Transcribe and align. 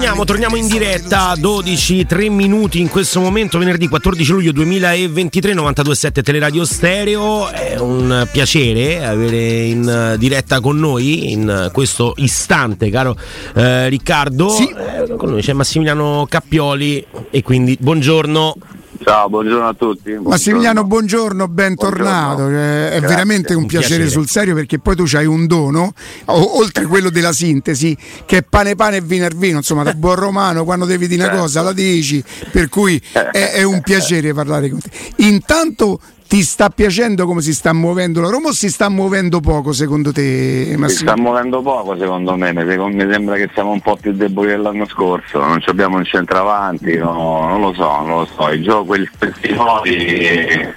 Torniamo, 0.00 0.24
torniamo 0.24 0.56
in 0.56 0.66
diretta 0.66 1.34
12, 1.36 2.06
3 2.06 2.30
minuti 2.30 2.80
in 2.80 2.88
questo 2.88 3.20
momento, 3.20 3.58
venerdì 3.58 3.86
14 3.86 4.32
luglio 4.32 4.50
2023, 4.52 5.52
92.7 5.52 6.22
Teleradio 6.22 6.64
Stereo. 6.64 7.50
È 7.50 7.78
un 7.78 8.26
piacere 8.32 9.04
avere 9.04 9.64
in 9.64 10.14
diretta 10.16 10.60
con 10.60 10.78
noi 10.78 11.32
in 11.32 11.68
questo 11.70 12.14
istante, 12.16 12.88
caro 12.88 13.14
eh, 13.54 13.90
Riccardo. 13.90 14.48
Sì. 14.48 14.70
Eh, 14.70 15.16
con 15.18 15.32
noi 15.32 15.42
c'è 15.42 15.52
Massimiliano 15.52 16.24
Cappioli 16.26 17.04
e 17.28 17.42
quindi 17.42 17.76
buongiorno. 17.78 18.56
Ciao, 19.02 19.30
buongiorno 19.30 19.66
a 19.66 19.72
tutti. 19.72 20.02
Buongiorno. 20.10 20.28
Massimiliano, 20.28 20.84
buongiorno, 20.84 21.48
bentornato. 21.48 22.36
Buongiorno. 22.42 22.58
Eh, 22.58 22.86
È 22.86 22.98
Grazie. 22.98 23.08
veramente 23.08 23.54
un, 23.54 23.62
Un 23.62 23.66
piacere, 23.68 23.94
piacere. 23.96 24.10
sul 24.10 24.28
serio 24.28 24.54
perché 24.54 24.78
poi 24.78 24.94
tu 24.94 25.04
hai 25.14 25.24
un 25.24 25.46
dono, 25.46 25.94
o- 26.26 26.58
oltre 26.58 26.84
quello 26.84 27.08
della 27.08 27.32
sintesi, 27.32 27.96
che 28.26 28.38
è 28.38 28.42
pane 28.42 28.74
pane 28.74 28.96
e 28.96 29.00
vino 29.00 29.24
è 29.24 29.30
vino, 29.34 29.56
insomma, 29.58 29.84
da 29.84 29.94
buon 29.94 30.16
romano 30.16 30.64
quando 30.64 30.84
devi 30.84 31.06
dire 31.08 31.22
una 31.22 31.30
Certo. 31.30 31.44
cosa 31.44 31.62
la 31.62 31.72
dici, 31.72 32.22
per 32.52 32.68
cui 32.68 33.00
è, 33.12 33.52
è 33.52 33.62
un 33.62 33.80
piacere 33.80 34.34
parlare 34.34 34.68
con 34.68 34.80
te. 34.80 34.90
Intanto 35.24 35.98
ti 36.30 36.44
sta 36.44 36.68
piacendo 36.68 37.26
come 37.26 37.40
si 37.40 37.52
sta 37.52 37.72
muovendo 37.72 38.20
la 38.20 38.28
Roma 38.28 38.50
o 38.50 38.52
si 38.52 38.70
sta 38.70 38.88
muovendo 38.88 39.40
poco 39.40 39.72
secondo 39.72 40.12
te 40.12 40.76
Si 40.86 40.98
sta 40.98 41.16
muovendo 41.16 41.60
poco 41.60 41.98
secondo 41.98 42.36
me, 42.36 42.52
mi 42.52 42.64
sembra 43.10 43.34
che 43.34 43.50
siamo 43.52 43.72
un 43.72 43.80
po' 43.80 43.96
più 43.96 44.12
deboli 44.12 44.50
dell'anno 44.50 44.86
scorso, 44.86 45.40
non 45.44 45.60
ci 45.60 45.70
abbiamo 45.70 45.96
un 45.96 46.04
centravanti, 46.04 46.98
no, 46.98 47.48
non 47.48 47.60
lo 47.60 47.72
so, 47.74 48.00
non 48.02 48.18
lo 48.20 48.28
so, 48.32 48.48
i 48.48 48.62
giochi, 48.62 48.86
quelli 48.86 49.10
questi 49.18 49.52
nodi 49.52 50.68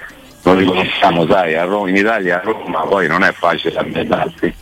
non 0.42 0.56
li 0.56 0.64
conosciamo, 0.64 1.24
sai, 1.28 1.54
a 1.54 1.62
Roma, 1.62 1.88
in 1.88 1.96
Italia 1.98 2.40
a 2.40 2.42
Roma 2.42 2.80
poi 2.80 3.06
non 3.06 3.22
è 3.22 3.30
facile 3.30 3.78
ambientarsi. 3.78 4.52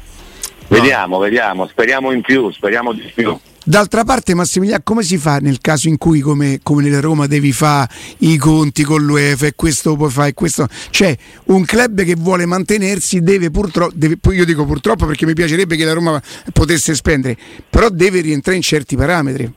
Vediamo, 0.69 1.17
vediamo, 1.17 1.67
speriamo 1.69 2.13
in 2.13 2.21
più, 2.21 2.51
speriamo 2.51 2.93
di 2.93 3.11
più. 3.15 3.35
D'altra 3.65 4.03
parte, 4.03 4.35
Massimiliano, 4.35 4.83
come 4.85 5.03
si 5.05 5.19
fa 5.19 5.39
nel 5.39 5.61
caso 5.61 5.87
in 5.89 5.97
cui, 5.97 6.19
come, 6.21 6.59
come 6.65 6.83
nella 6.83 6.99
Roma, 7.01 7.27
devi 7.29 7.53
fare 7.53 7.89
i 8.19 8.37
conti 8.37 8.83
con 8.83 9.03
l'UEFA 9.05 9.47
e 9.47 9.53
questo 9.55 9.95
puoi 9.95 10.11
fare 10.11 10.31
e 10.31 10.35
questo? 10.35 10.67
Cioè, 10.91 11.17
un 11.47 11.65
club 11.65 12.03
che 12.03 12.17
vuole 12.19 12.45
mantenersi 12.45 13.21
deve 13.21 13.51
purtroppo, 13.51 13.93
deve- 13.95 14.17
poi 14.17 14.37
io 14.37 14.45
dico 14.45 14.65
purtroppo 14.65 15.07
perché 15.07 15.27
mi 15.27 15.35
piacerebbe 15.35 15.77
che 15.77 15.85
la 15.85 15.93
Roma 15.93 16.21
potesse 16.53 16.95
spendere, 16.97 17.37
però 17.71 17.89
deve 17.89 18.21
rientrare 18.21 18.57
in 18.57 18.63
certi 18.65 18.97
parametri. 18.97 19.53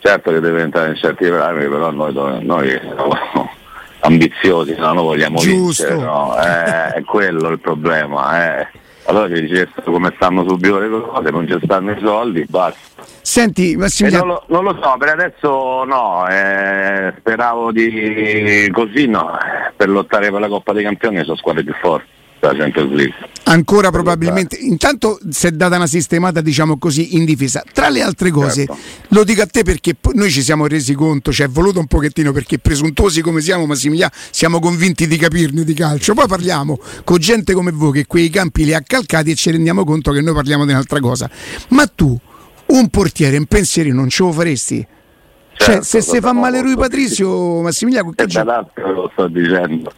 Certo 0.00 0.30
che 0.32 0.40
deve 0.40 0.62
entrare 0.62 0.90
in 0.90 0.96
certi 0.96 1.28
parametri, 1.28 1.68
però 1.68 1.90
noi, 1.90 2.14
noi 2.44 2.68
siamo 2.70 3.50
ambiziosi, 4.00 4.74
no? 4.78 4.94
noi 4.94 5.04
vogliamo 5.04 5.38
Giusto. 5.40 5.84
vincere, 5.84 5.94
no? 5.96 6.34
Eh, 6.40 6.88
è 6.94 7.02
quello 7.04 7.50
il 7.50 7.60
problema. 7.60 8.60
eh. 8.60 8.68
Allora 9.08 9.34
ci 9.34 9.40
dicessero 9.40 9.90
come 9.90 10.12
stanno 10.16 10.46
subito 10.46 10.78
le 10.78 10.90
cose, 10.90 11.30
non 11.30 11.48
ci 11.48 11.58
stanno 11.62 11.92
i 11.92 11.98
soldi, 11.98 12.44
basta. 12.46 13.02
Senti, 13.22 13.74
Massimiliano, 13.74 14.24
non, 14.24 14.34
lo, 14.34 14.62
non 14.62 14.64
lo 14.64 14.82
so, 14.82 14.96
per 14.98 15.08
adesso 15.08 15.84
no, 15.84 16.28
eh, 16.28 17.14
speravo 17.18 17.72
di 17.72 18.68
così 18.70 19.06
no, 19.06 19.32
eh, 19.38 19.72
per 19.74 19.88
lottare 19.88 20.30
per 20.30 20.40
la 20.40 20.48
Coppa 20.48 20.74
dei 20.74 20.82
Campioni 20.82 21.22
sono 21.24 21.36
squadre 21.36 21.64
più 21.64 21.72
forti, 21.80 22.06
la 22.40 22.54
Champions 22.54 22.92
League. 22.92 23.14
ancora 23.44 23.90
probabilmente, 23.90 24.56
intanto 24.56 25.18
si 25.30 25.46
è 25.46 25.50
data 25.50 25.76
una 25.76 25.86
sistemata, 25.86 26.40
diciamo 26.40 26.76
così, 26.78 27.16
in 27.16 27.24
difesa. 27.24 27.62
Tra 27.72 27.88
le 27.88 28.02
altre 28.02 28.30
cose, 28.30 28.66
Certo. 28.66 28.76
lo 29.08 29.24
dico 29.24 29.42
a 29.42 29.46
te 29.46 29.62
perché 29.62 29.96
noi 30.12 30.30
ci 30.30 30.42
siamo 30.42 30.66
resi 30.66 30.92
conto, 30.94 31.32
ci 31.32 31.42
è 31.42 31.48
voluto 31.48 31.78
un 31.78 31.86
pochettino 31.86 32.32
perché 32.32 32.58
presuntuosi 32.58 33.20
come 33.22 33.40
siamo, 33.40 33.64
Massimiliano, 33.66 34.12
siamo 34.30 34.58
convinti 34.60 35.06
di 35.06 35.16
capirne 35.16 35.64
di 35.64 35.74
calcio. 35.74 36.14
Poi 36.14 36.26
parliamo 36.26 36.78
con 37.04 37.18
gente 37.18 37.54
come 37.54 37.70
voi 37.70 37.92
che 37.92 38.06
quei 38.06 38.28
campi 38.30 38.64
li 38.64 38.74
ha 38.74 38.82
calcati 38.86 39.30
e 39.30 39.34
ci 39.34 39.50
rendiamo 39.50 39.84
conto 39.84 40.12
che 40.12 40.20
noi 40.20 40.34
parliamo 40.34 40.64
di 40.64 40.72
un'altra 40.72 41.00
cosa. 41.00 41.30
Ma 41.68 41.86
tu, 41.86 42.18
un 42.66 42.88
portiere, 42.88 43.38
un 43.38 43.46
pensiero 43.46 43.92
non 43.94 44.08
ce 44.10 44.22
lo 44.24 44.32
faresti? 44.32 44.86
cioè, 45.54 45.66
Certo, 45.68 45.84
se 45.84 46.00
si 46.02 46.20
fa 46.20 46.32
male 46.32 46.60
lui 46.60 46.76
Patrizio, 46.76 47.60
Massimiliano, 47.62 48.12
che 48.12 48.26
l'altro 48.44 48.92
lo 48.92 49.10
sto 49.12 49.26
dicendo. 49.26 49.90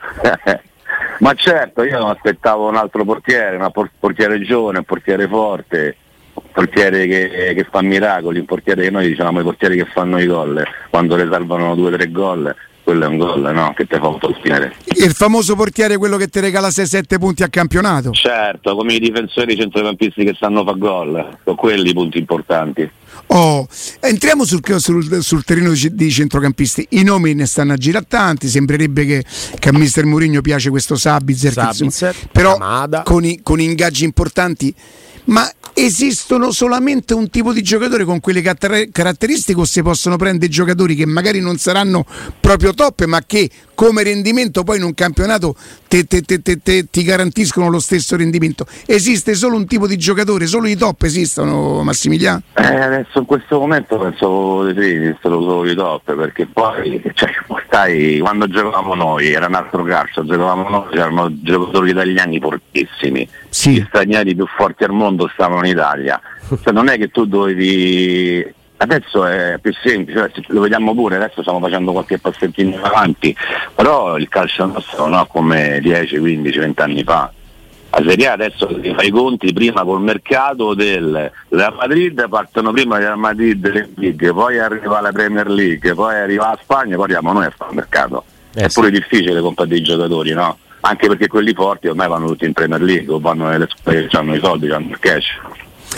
Ma 1.18 1.34
certo, 1.34 1.82
io 1.82 1.98
non 1.98 2.10
aspettavo 2.10 2.68
un 2.68 2.76
altro 2.76 3.04
portiere, 3.04 3.56
un 3.56 3.70
por- 3.70 3.90
portiere 3.98 4.40
giovane, 4.40 4.78
un 4.78 4.84
portiere 4.84 5.28
forte, 5.28 5.96
un 6.34 6.42
portiere 6.52 7.06
che, 7.06 7.52
che 7.54 7.66
fa 7.70 7.82
miracoli, 7.82 8.38
un 8.38 8.46
portiere 8.46 8.82
che 8.82 8.90
noi 8.90 9.06
diciamo 9.06 9.40
i 9.40 9.44
portieri 9.44 9.76
che 9.76 9.86
fanno 9.86 10.18
i 10.18 10.26
gol, 10.26 10.62
quando 10.88 11.16
le 11.16 11.28
salvano 11.30 11.74
due 11.74 11.88
o 11.88 11.96
tre 11.96 12.10
gol, 12.10 12.54
quello 12.90 13.04
è 13.04 13.08
un 13.08 13.18
gol, 13.18 13.50
no? 13.54 13.72
Che 13.76 13.86
ti 13.86 13.96
fa 13.96 14.08
un 14.08 14.18
portiere. 14.18 14.74
il 14.96 15.12
famoso 15.12 15.54
portiere 15.54 15.96
quello 15.96 16.16
che 16.16 16.26
ti 16.28 16.40
regala 16.40 16.68
6-7 16.68 17.18
punti 17.18 17.42
a 17.44 17.48
campionato. 17.48 18.10
Certo, 18.10 18.74
come 18.74 18.94
i 18.94 18.98
difensori 18.98 19.52
i 19.52 19.56
centrocampisti 19.56 20.24
che 20.24 20.34
sanno 20.38 20.64
fa 20.64 20.72
gol, 20.72 21.38
sono 21.44 21.56
quelli 21.56 21.90
i 21.90 21.92
punti 21.92 22.18
importanti. 22.18 22.88
Oh, 23.32 23.66
entriamo 24.00 24.44
sul, 24.44 24.60
sul- 24.78 25.22
sul 25.22 25.44
terreno 25.44 25.72
di, 25.72 26.10
centrocampisti. 26.10 26.86
I 26.90 27.04
nomi 27.04 27.32
ne 27.34 27.46
stanno 27.46 27.74
a 27.74 27.76
girare 27.76 28.06
tanti. 28.08 28.48
Sembrerebbe 28.48 29.04
che, 29.04 29.24
che 29.58 29.68
a 29.68 29.72
Mister 29.72 30.04
Mourinho 30.04 30.40
piace 30.40 30.68
questo 30.70 30.96
Sabitzer, 30.96 31.54
che, 31.54 31.60
insomma, 31.60 31.90
Sabitzer, 31.90 32.28
però 32.32 32.58
con, 33.04 33.24
i- 33.24 33.40
con 33.42 33.60
ingaggi 33.60 34.04
importanti. 34.04 34.74
Ma 35.30 35.48
esistono 35.74 36.50
solamente 36.50 37.14
un 37.14 37.30
tipo 37.30 37.52
di 37.52 37.62
giocatore 37.62 38.04
con 38.04 38.18
quelle 38.18 38.42
caratteristiche 38.42 39.60
o 39.60 39.64
si 39.64 39.80
possono 39.80 40.16
prendere 40.16 40.50
giocatori 40.50 40.96
che 40.96 41.06
magari 41.06 41.40
non 41.40 41.56
saranno 41.56 42.04
proprio 42.40 42.74
top, 42.74 43.04
ma 43.04 43.22
che 43.24 43.48
come 43.74 44.02
rendimento 44.02 44.64
poi 44.64 44.78
in 44.78 44.82
un 44.82 44.92
campionato 44.94 45.54
te- 46.06 46.22
te- 46.40 46.40
te- 46.62 46.86
ti 46.88 47.02
garantiscono 47.02 47.68
lo 47.68 47.80
stesso 47.80 48.16
rendimento? 48.16 48.64
Esiste 48.86 49.34
solo 49.34 49.56
un 49.56 49.66
tipo 49.66 49.86
di 49.88 49.96
giocatore, 49.98 50.46
solo 50.46 50.68
i 50.68 50.76
top 50.76 51.02
esistono, 51.02 51.82
Massimiliano? 51.82 52.42
Eh, 52.54 52.62
adesso 52.62 53.18
in 53.18 53.24
questo 53.24 53.58
momento 53.58 53.98
penso 53.98 54.70
di 54.70 54.80
sì, 54.80 54.88
esistono 54.94 55.40
solo 55.42 55.68
i 55.68 55.74
top, 55.74 56.14
perché 56.14 56.46
poi 56.46 57.02
cioè, 57.14 57.30
stai, 57.66 58.18
quando 58.20 58.46
giocavamo 58.46 58.94
noi 58.94 59.32
era 59.32 59.46
un 59.46 59.54
altro 59.54 59.82
calcio, 59.82 60.24
giocavamo 60.24 60.68
noi, 60.68 60.88
c'erano 60.90 61.28
giocatori 61.42 61.90
italiani 61.90 62.38
fortissimi, 62.38 63.28
Sì. 63.48 63.72
gli 63.72 63.84
stranieri 63.88 64.34
più 64.34 64.46
forti 64.46 64.84
al 64.84 64.92
mondo 64.92 65.28
stavano 65.32 65.64
in 65.66 65.72
Italia. 65.72 66.20
Cioè, 66.62 66.72
non 66.72 66.88
è 66.88 66.98
che 66.98 67.08
tu 67.08 67.26
dovevi. 67.26 68.58
Adesso 68.82 69.26
è 69.26 69.58
più 69.60 69.74
semplice, 69.82 70.30
cioè, 70.32 70.44
lo 70.46 70.62
vediamo 70.62 70.94
pure, 70.94 71.16
adesso 71.16 71.42
stiamo 71.42 71.60
facendo 71.60 71.92
qualche 71.92 72.18
passettino 72.18 72.76
in 72.76 72.80
avanti, 72.82 73.36
però 73.74 74.16
il 74.16 74.26
calcio 74.30 74.64
nostro 74.64 75.06
non 75.06 75.20
è 75.20 75.26
come 75.28 75.80
10, 75.82 76.18
15, 76.18 76.58
20 76.58 76.80
anni 76.80 77.04
fa. 77.04 77.30
La 77.90 78.02
Serie 78.08 78.28
A 78.28 78.32
adesso 78.32 78.80
ti 78.80 78.94
fai 78.94 79.08
i 79.08 79.10
conti 79.10 79.52
prima 79.52 79.84
col 79.84 80.00
mercato 80.00 80.72
del 80.72 81.30
Real 81.48 81.74
Madrid, 81.74 82.26
partono 82.30 82.72
prima 82.72 82.96
Real 82.96 83.18
Madrid 83.18 83.70
le 83.70 83.90
League, 83.96 84.32
poi 84.32 84.58
arriva 84.58 85.00
la 85.02 85.12
Premier 85.12 85.50
League, 85.50 85.92
poi 85.92 86.14
arriva 86.14 86.48
la 86.48 86.58
Spagna, 86.62 86.94
poi 86.94 87.04
arriviamo 87.04 87.32
noi 87.34 87.44
a 87.44 87.52
fare 87.54 87.70
il 87.72 87.76
mercato. 87.76 88.24
Eh 88.54 88.62
è 88.62 88.68
sì. 88.70 88.80
pure 88.80 88.90
difficile 88.90 89.42
comprare 89.42 89.68
dei 89.68 89.82
giocatori, 89.82 90.32
no? 90.32 90.56
Anche 90.80 91.06
perché 91.06 91.26
quelli 91.26 91.52
forti 91.52 91.88
ormai 91.88 92.08
vanno 92.08 92.28
tutti 92.28 92.46
in 92.46 92.54
Premier 92.54 92.80
League 92.80 93.12
o 93.12 93.20
vanno 93.20 93.46
nelle 93.46 93.68
squadre 93.68 94.06
che 94.06 94.16
hanno 94.16 94.34
i 94.34 94.40
soldi, 94.40 94.70
hanno 94.70 94.88
il 94.88 94.98
cash. 94.98 95.38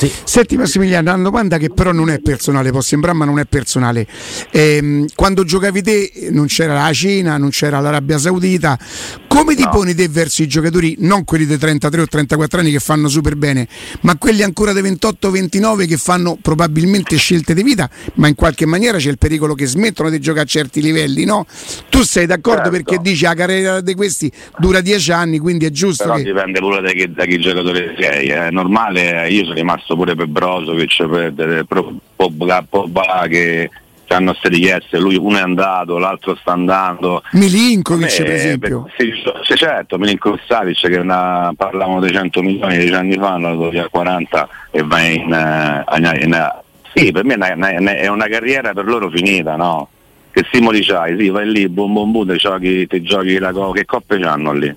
Sì. 0.02 0.10
Senti 0.24 0.56
Massimiliano, 0.56 1.14
una 1.14 1.22
domanda 1.22 1.58
che 1.58 1.70
però 1.70 1.92
non 1.92 2.10
è 2.10 2.18
personale, 2.18 2.70
può 2.72 2.80
sembrare 2.80 3.16
ma 3.16 3.24
non 3.24 3.38
è 3.38 3.44
personale. 3.44 4.04
Ehm, 4.50 5.06
quando 5.14 5.44
giocavi 5.44 5.80
te 5.80 6.10
eh, 6.12 6.30
non 6.32 6.46
c'era 6.46 6.74
la 6.74 6.92
Cina, 6.92 7.36
non 7.36 7.50
c'era 7.50 7.78
l'Arabia 7.78 8.18
Saudita, 8.18 8.76
come 9.28 9.54
ti 9.54 9.62
No. 9.62 9.70
poni 9.70 9.94
te 9.94 10.08
verso 10.08 10.42
i 10.42 10.48
giocatori, 10.48 10.96
non 10.98 11.22
quelli 11.24 11.46
dei 11.46 11.56
33 11.56 12.00
o 12.00 12.06
34 12.06 12.58
anni 12.58 12.72
che 12.72 12.80
fanno 12.80 13.06
super 13.08 13.36
bene, 13.36 13.68
ma 14.00 14.16
quelli 14.18 14.42
ancora 14.42 14.72
dei 14.72 14.82
28-29 14.82 15.86
che 15.86 15.96
fanno 15.96 16.36
probabilmente 16.42 17.14
scelte 17.16 17.54
di 17.54 17.62
vita, 17.62 17.88
ma 18.14 18.26
in 18.26 18.34
qualche 18.34 18.66
maniera 18.66 18.98
c'è 18.98 19.08
il 19.08 19.18
pericolo 19.18 19.54
che 19.54 19.66
smettono 19.66 20.10
di 20.10 20.18
giocare 20.18 20.42
a 20.44 20.48
certi 20.48 20.82
livelli, 20.82 21.24
no? 21.24 21.46
Tu 21.90 22.02
sei 22.02 22.26
d'accordo 22.26 22.62
Certo. 22.64 22.70
perché 22.70 22.98
dici 23.00 23.22
la 23.22 23.34
carriera 23.34 23.80
di 23.80 23.94
questi 23.94 24.30
dura 24.58 24.80
10 24.80 25.12
anni, 25.12 25.38
quindi 25.38 25.64
è 25.64 25.70
giusto 25.70 26.02
Però 26.04 26.16
che... 26.16 26.24
dipende 26.24 26.58
pure 26.58 26.80
da 26.82 26.90
chi, 26.90 27.08
da 27.12 27.24
chi 27.24 27.38
giocatore 27.38 27.94
sei. 28.00 28.28
È 28.30 28.50
normale, 28.50 29.28
io 29.30 29.44
sono 29.44 29.54
rimasto 29.54 29.91
pure 29.96 30.14
per 30.14 30.26
Brozovic, 30.26 31.06
per, 31.06 31.32
per, 31.66 31.84
Pogba, 32.16 32.64
Pogba 32.68 33.26
che 33.28 33.70
hanno 34.08 34.34
state 34.34 34.54
richieste, 34.56 34.98
lui 34.98 35.16
uno 35.16 35.38
è 35.38 35.40
andato, 35.40 35.96
l'altro 35.98 36.36
sta 36.36 36.52
andando. 36.52 37.22
Milinkovic 37.32 38.18
Eh, 38.18 38.22
per 38.24 38.32
esempio. 38.34 38.82
per- 38.82 38.92
sì, 38.98 39.12
sì, 39.44 39.56
certo, 39.56 39.96
Milinkovic 39.98 40.42
Savic 40.46 40.86
che 40.88 40.98
una, 40.98 41.52
parlavano 41.56 42.00
dei 42.00 42.12
100 42.12 42.42
milioni 42.42 42.76
dieci 42.76 42.92
anni 42.92 43.14
fa, 43.16 43.30
hanno 43.32 43.56
dato 43.56 43.70
via 43.70 43.88
40 43.88 44.48
e 44.70 44.82
va 44.82 45.00
in, 45.00 45.32
eh, 45.32 45.84
in- 45.96 46.18
in- 46.24 46.52
sì, 46.94 47.10
per 47.10 47.24
me 47.24 47.34
è 47.36 47.52
una, 47.54 47.94
è 47.96 48.06
una 48.08 48.26
carriera 48.26 48.74
per 48.74 48.84
loro 48.84 49.08
finita, 49.08 49.56
no? 49.56 49.88
Che 50.30 50.44
stimoli 50.48 50.84
c'hai? 50.84 51.16
Sì, 51.18 51.28
vai 51.30 51.50
lì, 51.50 51.68
bum 51.70 51.92
bum 51.94 52.10
bum, 52.12 52.30
ti 52.30 52.36
giochi, 52.36 52.86
ti 52.86 53.00
giochi 53.02 53.38
la 53.38 53.50
co- 53.52 53.70
che 53.72 53.86
coppe 53.86 54.18
c'hanno 54.18 54.52
lì? 54.52 54.74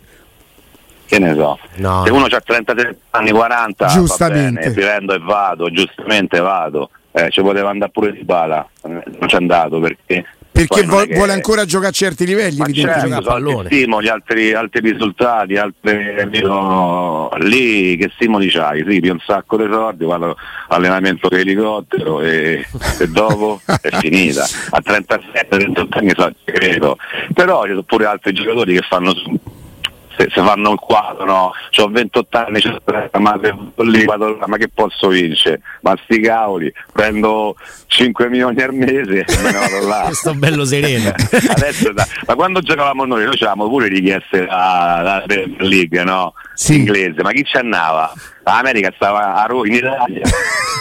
Che 1.07 1.19
ne 1.19 1.35
so. 1.35 1.59
No. 1.75 2.03
Se 2.05 2.11
uno 2.11 2.25
ha 2.25 2.39
33 2.39 2.97
anni 3.11 3.31
40, 3.31 3.85
Giustamente. 3.87 4.43
va 4.43 4.59
bene, 4.59 4.73
vivendo 4.73 5.13
e 5.13 5.19
vado, 5.19 5.69
giustamente 5.69 6.39
vado. 6.39 6.89
Eh, 7.11 7.29
ci 7.29 7.41
poteva 7.41 7.69
andare 7.69 7.91
pure 7.91 8.11
di 8.11 8.23
bala, 8.23 8.67
non 8.81 9.03
c'è 9.27 9.37
andato 9.37 9.79
perché 9.79 10.25
Perché 10.55 10.83
vuole, 10.83 11.07
che... 11.07 11.15
vuole 11.15 11.33
ancora 11.33 11.65
giocare 11.65 11.89
a 11.89 11.91
certi 11.91 12.25
livelli, 12.25 12.59
ma 12.59 12.71
certo, 12.71 13.21
so, 13.21 13.63
stimoli, 13.65 14.07
altri, 14.07 14.53
altri 14.53 14.89
risultati, 14.89 15.57
altre, 15.57 16.29
no, 16.43 17.29
lì 17.39 17.97
che 17.97 18.09
stimoli 18.15 18.49
c'hai? 18.49 18.85
Sì, 18.87 19.05
un 19.09 19.19
sacco 19.19 19.57
di 19.57 19.67
soldi, 19.69 20.05
vado 20.05 20.37
allenamento 20.69 21.27
con 21.27 21.39
elicottero 21.39 22.21
e, 22.21 22.65
e 22.99 23.07
dopo 23.09 23.59
è 23.65 23.89
finita. 23.97 24.45
A 24.69 24.81
37-38 24.81 25.87
anni 25.89 26.11
so, 26.15 26.31
credo. 26.45 26.97
Però 27.33 27.63
ci 27.63 27.71
sono 27.71 27.83
pure 27.83 28.05
altri 28.05 28.31
giocatori 28.31 28.75
che 28.75 28.85
fanno 28.87 29.13
se, 30.17 30.29
se 30.31 30.41
fanno 30.41 30.71
il 30.71 30.79
quadro, 30.79 31.25
no? 31.25 31.51
ho 31.77 31.87
28 31.87 32.37
anni, 32.37 32.61
c'ho 32.61 32.81
30, 32.83 33.19
ma, 33.19 33.39
lì, 33.77 34.05
vado, 34.05 34.37
ma 34.45 34.57
che 34.57 34.69
posso 34.73 35.09
vincere? 35.09 35.61
Ma 35.81 35.97
sti 36.03 36.19
cavoli, 36.21 36.71
prendo 36.91 37.55
5 37.87 38.29
milioni 38.29 38.61
al 38.61 38.73
mese 38.73 39.25
e 39.25 39.41
me 39.41 39.51
ne 39.51 39.57
vado 39.57 39.87
là. 39.87 40.01
Questo 40.05 40.33
bello 40.33 40.65
sereno. 40.65 41.11
Adesso, 41.55 41.91
da, 41.93 42.05
ma 42.27 42.35
quando 42.35 42.61
giocavamo 42.61 43.05
noi, 43.05 43.25
noi 43.25 43.33
avevamo 43.35 43.67
pure 43.67 43.87
richieste 43.87 44.45
alla 44.47 45.23
Premier 45.25 45.61
League, 45.61 46.03
no? 46.03 46.33
Sì. 46.55 46.75
Inglese, 46.75 47.21
ma 47.21 47.31
chi 47.31 47.43
ci 47.43 47.57
andava? 47.57 48.11
L'America 48.43 48.91
stava 48.95 49.35
a 49.35 49.45
Roma 49.45 49.67
in 49.67 49.73
Italia. 49.73 50.21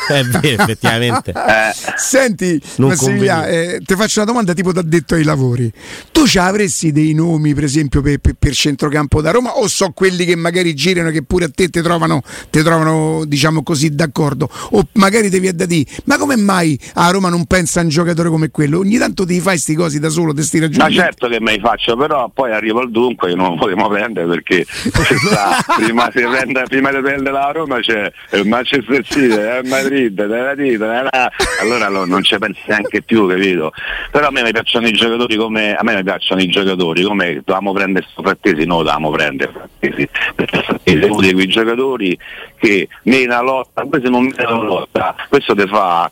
È 0.07 0.23
vero, 0.23 0.63
effettivamente. 0.63 1.31
Eh. 1.31 1.73
Senti, 1.97 2.61
Massimiliano, 2.77 3.47
eh, 3.47 3.81
ti 3.83 3.95
faccio 3.95 4.21
una 4.21 4.31
domanda 4.31 4.53
tipo 4.53 4.71
da 4.71 4.83
detto 4.83 5.15
ai 5.15 5.25
lavori. 5.25 5.73
Tu 6.13 6.27
ci 6.27 6.39
avresti 6.39 6.93
dei 6.93 7.15
nomi, 7.15 7.55
per 7.55 7.65
esempio, 7.65 8.03
per, 8.03 8.19
per, 8.19 8.35
per, 8.39 8.53
centrocampo 8.53 9.23
da 9.23 9.31
Roma, 9.31 9.57
o 9.57 9.67
so 9.67 9.93
quelli 9.93 10.27
che 10.27 10.37
magari 10.37 10.75
girano 10.75 11.11
che 11.11 11.23
pure 11.23 11.47
a 11.47 11.51
te 11.53 11.69
ti 11.69 11.81
trovano, 11.81 12.21
te 12.51 12.63
trovano, 12.63 13.25
diciamo 13.25 13.63
così, 13.63 13.95
d'accordo? 13.95 14.49
O 14.73 14.87
magari 14.93 15.31
devi 15.31 15.53
da 15.55 15.65
dire, 15.65 15.89
ma 16.05 16.19
come 16.19 16.37
mai 16.37 16.79
a 16.95 17.11
Roma 17.11 17.31
non 17.31 17.47
pensa 17.47 17.81
a 17.81 17.83
un 17.83 17.89
giocatore 17.89 18.29
come 18.29 18.51
quello? 18.51 18.79
Ogni 18.79 18.99
tanto 18.99 19.25
ti 19.25 19.41
fai 19.41 19.57
sti 19.57 19.75
cosi 19.75 19.99
da 20.01 20.11
solo, 20.11 20.35
ti 20.35 20.43
sti 20.43 20.61
ragionamenti. 20.61 20.99
Ma 20.99 21.05
certo 21.05 21.29
che 21.29 21.41
me 21.41 21.53
li 21.55 21.61
faccio, 21.61 21.97
però 21.97 22.29
poi 22.29 22.53
arrivo 22.53 22.81
al 22.81 22.91
dunque 22.91 23.31
che 23.31 23.35
non 23.35 23.51
lo 23.51 23.57
potremo 23.57 23.89
prendere 23.89 24.27
perché 24.27 24.67
prima, 25.77 26.11
si 26.13 26.23
prende, 26.23 26.63
prima 26.65 26.91
di 26.91 27.01
prendere 27.01 27.33
la 27.33 27.51
Roma 27.51 27.81
c'è 27.81 28.11
il 28.33 28.47
Manchester 28.47 29.05
City, 29.05 29.33
il 29.33 29.63
Madrid, 29.65 30.27
della 30.27 30.55
dita, 30.55 31.31
allora 31.61 31.89
non 31.89 32.23
ci 32.23 32.39
pensi 32.39 32.61
neanche 32.67 33.03
più, 33.03 33.29
capito? 33.29 33.73
Però 34.11 34.29
a 34.29 34.31
me 34.31 34.43
mi 34.43 34.53
piacciono 34.53 34.87
i 34.87 34.93
giocatori 34.93 35.37
come 35.37 35.75
a 35.75 35.83
me 35.83 35.95
mi 35.95 36.03
piacciono 36.03 36.41
i 36.41 36.47
giocatori 36.49 37.03
come 37.03 37.35
dovevamo 37.45 37.73
prendere 37.73 38.07
frattesi, 38.15 38.65
no 38.65 38.79
dovevamo 38.79 39.11
prendere 39.11 39.53
frattesi, 39.53 40.09
perché 40.35 40.63
frattesi 40.63 40.99
è 40.99 41.09
quei 41.09 41.47
giocatori 41.47 42.19
che 42.59 42.89
mena 43.05 43.41
lotta, 43.41 43.85
questo 43.85 44.11
non 44.11 44.25
mena 44.25 44.51
lotta, 44.51 45.15
questo 45.29 45.55
ti 45.55 45.67
fa 45.67 46.11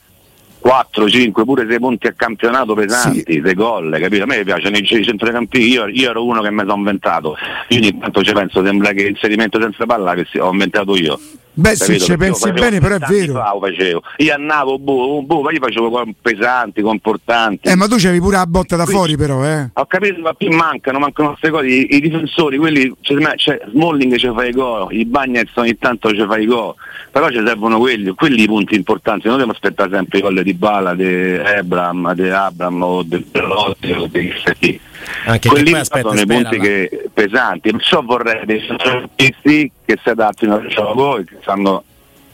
4, 0.62 1.10
5, 1.10 1.44
pure 1.44 1.66
6 1.68 1.78
punti 1.80 2.06
a 2.06 2.12
campionato 2.12 2.74
pesanti, 2.74 3.24
sì. 3.26 3.42
6 3.44 3.54
gol, 3.54 3.98
capito? 4.00 4.22
A 4.22 4.26
me 4.26 4.44
piacciono 4.44 4.76
i 4.76 4.86
centrocampisti, 4.86 5.68
io, 5.68 5.88
io 5.88 6.10
ero 6.10 6.24
uno 6.24 6.40
che 6.40 6.52
mi 6.52 6.60
sono 6.60 6.76
inventato, 6.76 7.34
io 7.68 7.78
ogni 7.78 7.98
tanto 7.98 8.22
ci 8.22 8.32
penso, 8.32 8.64
sembra 8.64 8.92
che 8.92 9.02
l'inserimento 9.02 9.60
senza 9.60 9.84
palla 9.86 10.14
che 10.14 10.40
ho 10.40 10.52
inventato 10.52 10.96
io. 10.96 11.18
Beh 11.54 11.76
sì, 11.76 12.00
ci 12.00 12.16
pensi 12.16 12.50
bene, 12.52 12.80
però 12.80 12.94
è 12.94 12.98
vero. 12.98 14.02
Io 14.16 14.34
andavo, 14.34 14.78
boh, 14.78 15.22
boh, 15.22 15.50
io 15.50 15.60
facevo 15.60 16.02
pesanti, 16.22 16.80
comportanti. 16.80 17.68
Eh, 17.68 17.74
ma 17.74 17.86
tu 17.86 17.96
c'avevi 17.96 18.20
pure 18.20 18.36
la 18.36 18.46
botta 18.46 18.76
da 18.76 18.84
Quindi, 18.84 19.02
fuori 19.02 19.16
però, 19.18 19.44
eh. 19.44 19.68
Ho 19.74 19.84
capito, 19.84 20.20
ma 20.22 20.32
più 20.32 20.50
mancano, 20.50 20.98
mancano 20.98 21.30
queste 21.30 21.50
cose. 21.50 21.66
I, 21.66 21.96
I, 21.96 22.00
difensori, 22.00 22.56
quelli, 22.56 22.90
cioè, 23.02 23.36
cioè, 23.36 23.60
Smalling 23.70 24.16
ci 24.16 24.30
fa 24.34 24.46
i 24.46 24.52
gol, 24.52 24.94
i 24.94 25.04
Bagnets 25.04 25.54
ogni 25.56 25.76
tanto 25.76 26.08
ci 26.14 26.24
fa 26.26 26.38
i 26.38 26.46
gol, 26.46 26.74
però 27.10 27.28
ci 27.28 27.42
servono 27.44 27.78
quelli, 27.78 28.10
quelli 28.14 28.42
i 28.42 28.46
punti 28.46 28.74
importanti, 28.74 29.26
non 29.26 29.36
dobbiamo 29.36 29.52
aspettare 29.52 29.90
sempre 29.92 30.18
i 30.18 30.22
gol 30.22 30.42
di 30.42 30.51
Bala, 30.54 30.94
di 30.94 31.36
Abram, 31.36 32.12
di 32.14 32.28
Abram 32.28 32.82
o 32.82 33.02
di 33.02 33.18
Pelotti 33.18 33.92
o 33.92 34.06
di. 34.06 34.80
Anche 35.26 35.48
quelli 35.48 35.74
sono 35.84 36.20
i 36.20 36.26
punti 36.26 36.58
che, 36.58 37.08
pesanti, 37.12 37.70
perciò 37.70 38.02
vorrei 38.02 38.44
dei 38.46 38.60
centrocampisti 38.60 39.72
che 39.84 39.98
si 40.02 40.08
adattino 40.08 40.54
al 40.54 40.66
gioco 40.68 41.18
e 41.18 41.24
che 41.24 41.38
sanno 41.42 41.84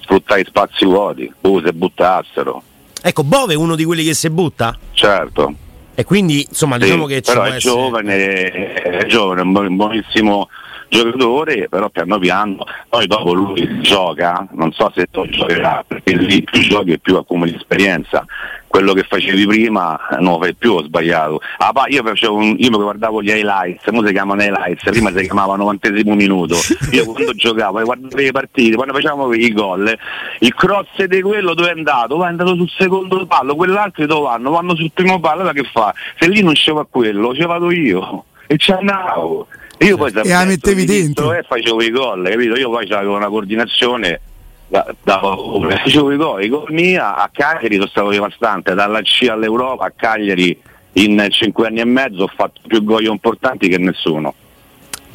sfruttare 0.01 0.41
i 0.41 0.45
spazi 0.45 0.85
vuoti, 0.85 1.33
uh, 1.41 1.61
se 1.63 1.73
buttassero. 1.73 2.63
Ecco, 3.03 3.25
Bove 3.25 3.55
è 3.55 3.57
uno 3.57 3.75
di 3.75 3.85
quelli 3.85 4.05
che 4.05 4.15
si 4.15 4.29
butta? 4.31 4.77
Certo. 4.93 5.55
E 5.95 6.05
quindi 6.05 6.47
insomma 6.49 6.77
sì, 6.77 6.85
diciamo 6.85 7.07
che 7.07 7.23
però 7.23 7.43
è 7.43 7.57
giovane, 7.57 8.51
è 8.53 9.07
giovane, 9.07 9.41
è 9.41 9.45
un 9.45 9.77
buonissimo 9.77 10.49
giocatore, 10.89 11.69
però 11.69 11.89
piano 11.89 12.19
piano, 12.19 12.65
poi 12.89 13.07
dopo 13.07 13.33
lui 13.33 13.81
gioca, 13.81 14.47
non 14.53 14.73
so 14.73 14.91
se 14.95 15.07
tu 15.11 15.27
giocherà, 15.29 15.85
perché 15.87 16.17
lì 16.17 16.43
più 16.43 16.61
giochi 16.61 16.93
e 16.93 16.99
più 16.99 17.17
accumuli 17.17 17.55
esperienza. 17.55 18.25
Quello 18.67 18.93
che 18.93 19.03
facevi 19.03 19.47
prima 19.47 19.99
non 20.19 20.35
lo 20.35 20.41
fai 20.41 20.55
più, 20.55 20.75
ho 20.75 20.83
sbagliato. 20.83 21.41
Ah, 21.57 21.73
io, 21.87 22.03
un, 22.03 22.55
io 22.59 22.71
mi 22.71 22.77
guardavo 22.77 23.23
gli 23.23 23.31
highlights, 23.31 23.87
ora 23.87 24.07
si 24.07 24.13
chiamano 24.13 24.43
highlights, 24.43 24.85
prima 24.85 25.11
si 25.11 25.23
chiamavano 25.23 25.63
novantesimo 25.63 26.15
minuto. 26.15 26.57
Io 26.93 27.07
quando 27.07 27.33
giocavo, 27.35 27.83
guardavo 27.83 28.17
le 28.17 28.31
partite, 28.31 28.77
quando 28.77 28.93
facevamo 28.93 29.33
i 29.33 29.53
gol, 29.53 29.99
il 30.41 30.55
cross 30.55 31.03
di 31.03 31.23
quello 31.23 31.55
dove 31.55 31.69
è 31.71 31.73
andato? 31.73 32.17
Va 32.19 32.27
è 32.27 32.29
andato 32.29 32.55
sul 32.55 32.69
secondo 32.69 33.25
pallo, 33.27 33.57
quell'altro 33.57 34.05
dove 34.05 34.29
vanno? 34.29 34.51
Vanno 34.51 34.77
sul 34.77 34.91
primo 34.93 35.19
pallo, 35.19 35.41
allora 35.41 35.55
che 35.55 35.65
fa? 35.65 35.95
Se 36.19 36.29
lì 36.29 36.43
non 36.43 36.53
c'era 36.53 36.85
quello, 36.89 37.35
ci 37.35 37.45
vado 37.45 37.71
io 37.71 38.25
e 38.47 38.59
ci 38.59 38.73
andavo. 38.73 39.47
Io 39.79 39.97
poi 39.97 40.13
e 40.13 40.29
la 40.29 40.45
mettevi 40.45 40.85
dentro 40.85 41.33
e 41.33 41.43
facevo 41.43 41.83
i 41.83 41.91
gol, 41.91 42.29
capito? 42.29 42.57
Io 42.57 42.69
poi 42.71 42.91
avevo 42.91 43.17
una 43.17 43.29
coordinazione 43.29 44.21
da, 44.67 44.87
da, 45.03 45.21
facevo 45.83 46.13
i 46.13 46.17
gol, 46.17 46.43
i 46.43 46.49
gol 46.49 46.67
mia 46.71 47.17
a 47.17 47.31
Cagliari 47.33 47.77
sono 47.77 47.89
stato 47.89 48.11
devastante, 48.11 48.75
dalla 48.75 49.01
C 49.03 49.27
all'Europa 49.31 49.87
a 49.87 49.93
Cagliari 49.95 50.61
in 50.93 51.27
5 51.29 51.67
anni 51.67 51.81
e 51.81 51.85
mezzo 51.85 52.25
ho 52.25 52.31
fatto 52.35 52.61
più 52.67 52.83
gol 52.83 53.05
importanti 53.05 53.69
che 53.69 53.79
nessuno. 53.79 54.35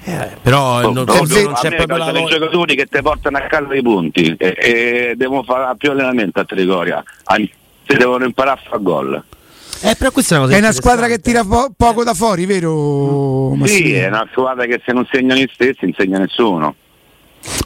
Eh, 0.06 0.32
però 0.42 0.80
oh, 0.80 0.92
non, 0.92 0.94
non, 0.94 1.06
non 1.06 1.54
c'è 1.54 1.76
proprio 1.76 1.98
la 1.98 2.12
voglia. 2.12 2.38
giocatori 2.38 2.76
che 2.76 2.88
ti 2.88 3.02
portano 3.02 3.38
a 3.38 3.42
casa 3.42 3.74
i 3.74 3.82
punti 3.82 4.36
e, 4.38 4.56
e 4.58 5.14
devono 5.16 5.44
fare 5.44 5.76
più 5.78 5.92
allenamento 5.92 6.42
a 6.42 6.46
Trigoria, 6.46 7.02
si 7.88 7.96
devono 7.96 8.26
imparare 8.26 8.60
a 8.60 8.70
fare 8.70 8.82
gol. 8.82 9.24
Eh, 9.86 9.96
però 9.98 10.12
questa 10.12 10.38
è 10.38 10.40
una, 10.40 10.56
è 10.56 10.58
una 10.60 10.72
squadra 10.72 11.08
che 11.08 11.20
tira 11.20 11.44
po- 11.44 11.74
poco 11.76 12.06
da 12.06 12.14
fuori, 12.14 12.46
vero? 12.46 13.54
Sì, 13.66 13.94
è 13.94 14.08
una 14.08 14.26
squadra 14.32 14.66
che 14.66 14.82
se 14.86 14.94
non 14.94 15.06
segnano 15.12 15.42
gli 15.42 15.50
stessi 15.52 15.84
insegna 15.84 16.20
nessuno. 16.20 16.76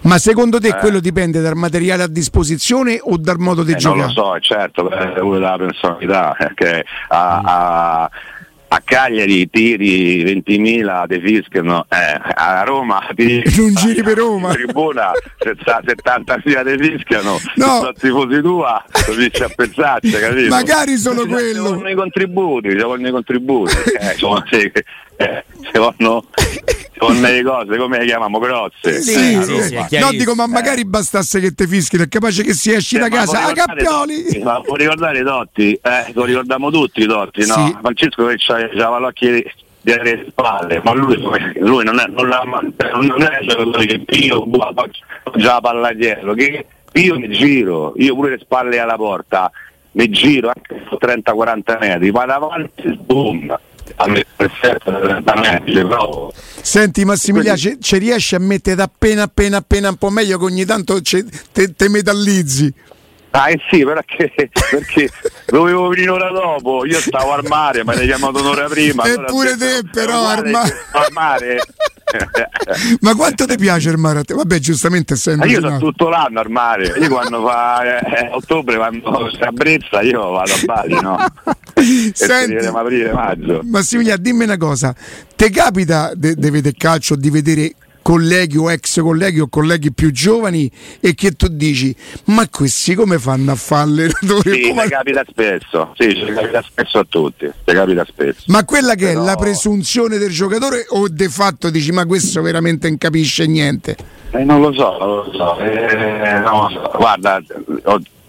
Ma 0.02 0.18
secondo 0.18 0.60
te 0.60 0.70
eh. 0.70 0.78
quello 0.78 1.00
dipende 1.00 1.42
dal 1.42 1.56
materiale 1.56 2.02
a 2.02 2.08
disposizione 2.08 3.00
o 3.00 3.18
dal 3.18 3.38
modo 3.38 3.62
di 3.62 3.74
eh, 3.74 3.76
giocare? 3.76 4.14
Non 4.14 4.14
lo 4.16 4.34
so, 4.34 4.40
certo, 4.40 4.90
è 4.90 5.20
una 5.20 5.36
della 5.36 5.58
personalità 5.58 6.36
eh, 6.38 6.52
che 6.56 6.86
ha, 7.10 7.40
mm. 7.40 7.46
ha 7.46 8.10
a 8.70 8.82
Cagliari 8.84 9.50
tiri 9.50 10.24
20.000 10.24 11.08
ti 11.08 11.20
fischiano, 11.20 11.86
eh, 11.90 12.20
a 12.36 12.64
Roma 12.64 13.08
tiri, 13.16 13.44
non 13.56 13.74
giri 13.74 14.04
per 14.04 14.18
Roma 14.18 14.52
tribuna 14.52 15.12
70.000 15.40 16.78
ti 16.78 16.90
fischiano 16.90 17.40
no. 17.56 17.82
se 17.82 17.94
tifosi 18.00 18.42
tua 18.42 18.84
riesci 19.16 19.44
a 19.44 19.50
pensarci 19.56 20.12
capito? 20.12 20.50
magari 20.50 20.98
solo 20.98 21.24
ci 21.24 21.30
quello 21.30 21.54
ci 21.54 21.60
vogliono 21.60 21.90
i 21.90 21.96
contributi 21.96 22.70
ci 22.72 22.78
vogliono 22.78 23.08
i 23.08 23.12
contributi 23.12 23.76
eh, 24.00 24.16
cioè, 24.18 24.72
eh, 25.18 25.44
ci 25.64 25.78
vogliono 25.78 26.24
con 26.98 27.20
le 27.20 27.44
cose 27.44 27.78
come 27.78 28.00
le 28.00 28.06
chiamiamo 28.06 28.40
grosse? 28.40 29.02
Sì, 29.02 29.34
eh, 29.34 29.44
sì, 29.44 29.62
sì, 29.62 30.00
no 30.00 30.12
dico 30.12 30.36
ma 30.36 30.48
magari 30.48 30.86
bastasse 30.86 31.40
che 31.40 31.54
te 31.54 31.68
fischino 31.68 32.04
è 32.04 32.08
capace 32.08 32.44
che 32.44 32.54
si 32.54 32.72
esci 32.72 32.96
eh, 32.96 33.00
da 33.00 33.10
casa. 33.10 33.46
a 33.48 33.52
Cappioli 33.52 34.42
ma 34.44 34.62
può 34.62 34.76
ricordare 34.76 35.20
i 35.20 35.24
Dotti 35.24 35.74
eh, 35.74 36.12
lo 36.14 36.24
ricordiamo 36.24 36.70
tutti 36.72 37.02
i 37.02 37.06
Dotti 37.06 37.46
no? 37.46 37.78
Francesco 37.82 38.26
che 38.28 38.36
c'aveva 38.38 39.00
l'occhio 39.00 39.44
di 39.82 39.92
avere 39.92 40.18
le 40.18 40.26
spalle 40.30 40.82
ma 40.84 40.94
lui, 40.94 41.18
lui 41.60 41.84
non 41.84 42.00
è 42.00 42.06
non, 42.08 42.28
non 42.28 43.22
è 43.22 43.40
il 43.42 43.48
giocatore 43.48 43.86
che 43.86 44.04
io 44.18 44.48
già 45.36 45.54
la 45.54 45.62
palla 45.62 45.94
dietro 45.94 46.34
che 46.34 46.66
io 46.94 47.20
mi 47.20 47.30
giro 47.30 47.94
io 47.98 48.14
pure 48.16 48.32
le 48.32 48.40
spalle 48.40 48.80
alla 48.80 48.96
porta 48.96 49.52
mi 49.92 50.10
giro 50.10 50.52
anche 50.54 50.84
30-40 50.90 51.78
metri 51.80 52.12
vado 52.12 52.34
avanti 52.34 53.00
boom 53.04 53.58
Senti 56.62 57.06
Massimiliano, 57.06 57.58
ci, 57.58 57.78
ci 57.80 57.98
riesci 57.98 58.36
a 58.36 58.40
mettere 58.40 58.82
appena 58.82 59.24
appena 59.24 59.58
appena 59.58 59.90
un 59.90 59.96
po' 59.96 60.10
meglio 60.10 60.38
che 60.38 60.46
ogni 60.46 60.66
tanto 60.66 61.02
te, 61.02 61.90
metallizzi? 61.90 62.74
Ah 63.32 63.50
eh 63.50 63.60
sì, 63.70 63.84
perché, 63.84 64.32
perché 64.72 65.10
dovevo 65.46 65.90
venire 65.90 66.10
un'ora 66.10 66.32
dopo, 66.32 66.86
io 66.86 67.00
stavo 67.00 67.34
al 67.34 67.46
mare, 67.46 67.84
ma 67.84 67.94
hai 67.94 68.06
chiamato 68.06 68.40
un'ora 68.40 68.68
prima. 68.68 69.04
Eppure 69.04 69.52
allora 69.52 69.56
te 69.58 69.84
però 69.92 70.28
al 70.28 70.48
mare. 70.48 70.74
mare. 71.12 71.62
ma 73.02 73.16
quanto 73.16 73.46
ti 73.46 73.58
piace 73.58 73.90
il 73.90 73.98
mare 73.98 74.20
a 74.20 74.24
te? 74.24 74.34
Vabbè, 74.34 74.60
giustamente 74.60 75.14
essendo. 75.14 75.46
Ma 75.46 75.52
io 75.52 75.60
sono 75.60 75.78
tutto 75.78 76.10
l'anno 76.10 76.40
al 76.40 76.50
mare. 76.50 76.94
Io 77.00 77.10
quando 77.10 77.46
fa 77.46 78.00
eh, 78.00 78.30
ottobre, 78.32 78.78
quando 78.78 79.30
si 79.32 79.42
abbrezza, 79.42 80.02
io 80.02 80.30
vado 80.30 80.54
a 80.54 80.60
Bali, 80.64 81.00
no? 81.02 81.18
Senti, 82.14 82.66
aprile, 82.66 83.12
maggio. 83.12 83.62
Massimiliano, 83.64 84.22
dimmi 84.22 84.44
una 84.46 84.58
cosa: 84.58 84.96
ti 85.36 85.50
capita 85.50 86.12
di 86.16 86.50
vedere 86.50 86.76
calcio, 86.78 87.16
di 87.16 87.30
vedere 87.30 87.74
colleghi 88.08 88.56
o 88.56 88.72
ex 88.72 89.02
colleghi 89.02 89.42
o 89.42 89.50
colleghi 89.50 89.92
più 89.92 90.14
giovani 90.14 90.72
e 91.02 91.14
che 91.14 91.32
tu 91.32 91.50
dici 91.50 91.94
ma 92.28 92.48
questi 92.48 92.96
come 92.96 93.20
fanno 93.20 93.52
a 93.52 93.56
fare 93.56 93.82
allenatore? 93.82 94.54
Sì, 94.54 94.70
come... 94.70 94.88
capita 94.88 95.26
spesso, 95.28 95.92
sì, 95.98 96.16
ci 96.16 96.24
capita 96.34 96.62
spesso 96.62 97.00
a 97.00 97.06
tutti, 97.10 97.52
capita 97.66 98.06
spesso. 98.06 98.44
Ma 98.48 98.64
quella 98.64 98.96
che 98.96 99.08
Però... 99.08 99.22
è 99.22 99.26
la 99.26 99.36
presunzione 99.36 100.18
del 100.18 100.32
giocatore 100.32 100.86
o 100.88 101.10
de 101.10 101.28
fatto 101.28 101.70
dici 101.70 101.92
ma 101.92 102.06
questo 102.06 102.42
veramente 102.42 102.88
non 102.88 102.98
capisce 102.98 103.46
niente? 103.46 103.98
Eh, 104.32 104.46
non 104.46 104.62
lo 104.62 104.72
so, 104.72 104.98
non 105.00 105.16
lo 105.16 105.32
so. 105.34 105.58
Eh, 105.60 106.40
non 106.40 106.62
lo 106.62 106.70
so. 106.70 106.92
Guarda, 106.96 107.44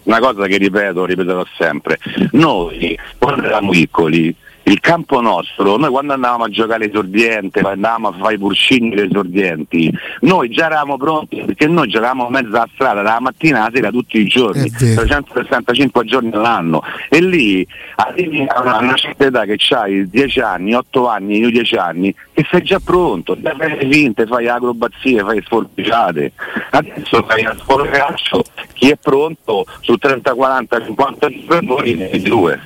una 0.03 0.19
cosa 0.19 0.45
che 0.47 0.57
ripeto, 0.57 1.05
ripeterò 1.05 1.45
sempre, 1.57 1.99
noi 2.31 2.99
quando 3.17 3.45
eravamo 3.45 3.71
piccoli 3.71 4.35
il 4.69 4.79
campo 4.79 5.19
nostro, 5.19 5.77
noi 5.77 5.89
quando 5.89 6.13
andavamo 6.13 6.43
a 6.43 6.49
giocare 6.49 6.85
l'esordiente, 6.85 7.61
andavamo 7.61 8.09
a 8.09 8.13
fare 8.13 8.35
i 8.35 8.37
pulcini 8.37 8.93
esordienti, 8.93 9.91
noi 10.21 10.49
già 10.49 10.65
eravamo 10.67 10.95
pronti 10.97 11.41
perché 11.43 11.67
noi 11.67 11.87
giocavamo 11.87 12.27
a 12.27 12.29
mezza 12.29 12.69
strada 12.73 13.01
dalla 13.01 13.19
mattina 13.19 13.61
alla 13.61 13.71
sera 13.73 13.89
tutti 13.89 14.19
i 14.19 14.25
giorni, 14.25 14.69
365 14.69 16.05
giorni 16.05 16.31
all'anno 16.33 16.83
e 17.09 17.19
lì 17.19 17.65
arrivi 17.95 18.45
a 18.47 18.77
una 18.79 18.93
certa 18.93 19.25
età 19.25 19.45
che 19.45 19.57
hai 19.73 20.07
10 20.07 20.39
anni, 20.39 20.75
8 20.75 21.07
anni, 21.07 21.39
10 21.39 21.75
anni 21.75 22.13
e 22.33 22.45
sei 22.51 22.61
già 22.61 22.79
pronto, 22.79 23.35
già 23.41 23.55
fai 23.57 23.75
le 23.75 23.89
finte, 23.89 24.27
fai 24.27 24.47
acrobazie, 24.47 25.23
fai 25.23 25.41
sforbiciate. 25.43 26.31
Adesso 26.69 27.23
fai 27.23 27.43
a 27.43 27.55
scuola 27.59 27.89
calcio, 27.89 28.43
chi 28.73 28.91
è 28.91 28.97
pronto 29.01 29.65
su 29.81 29.95
30, 29.95 30.33
40, 30.33 30.85
50 30.85 31.27
giorni 31.47 31.95
ne 31.95 32.21
due. 32.21 32.61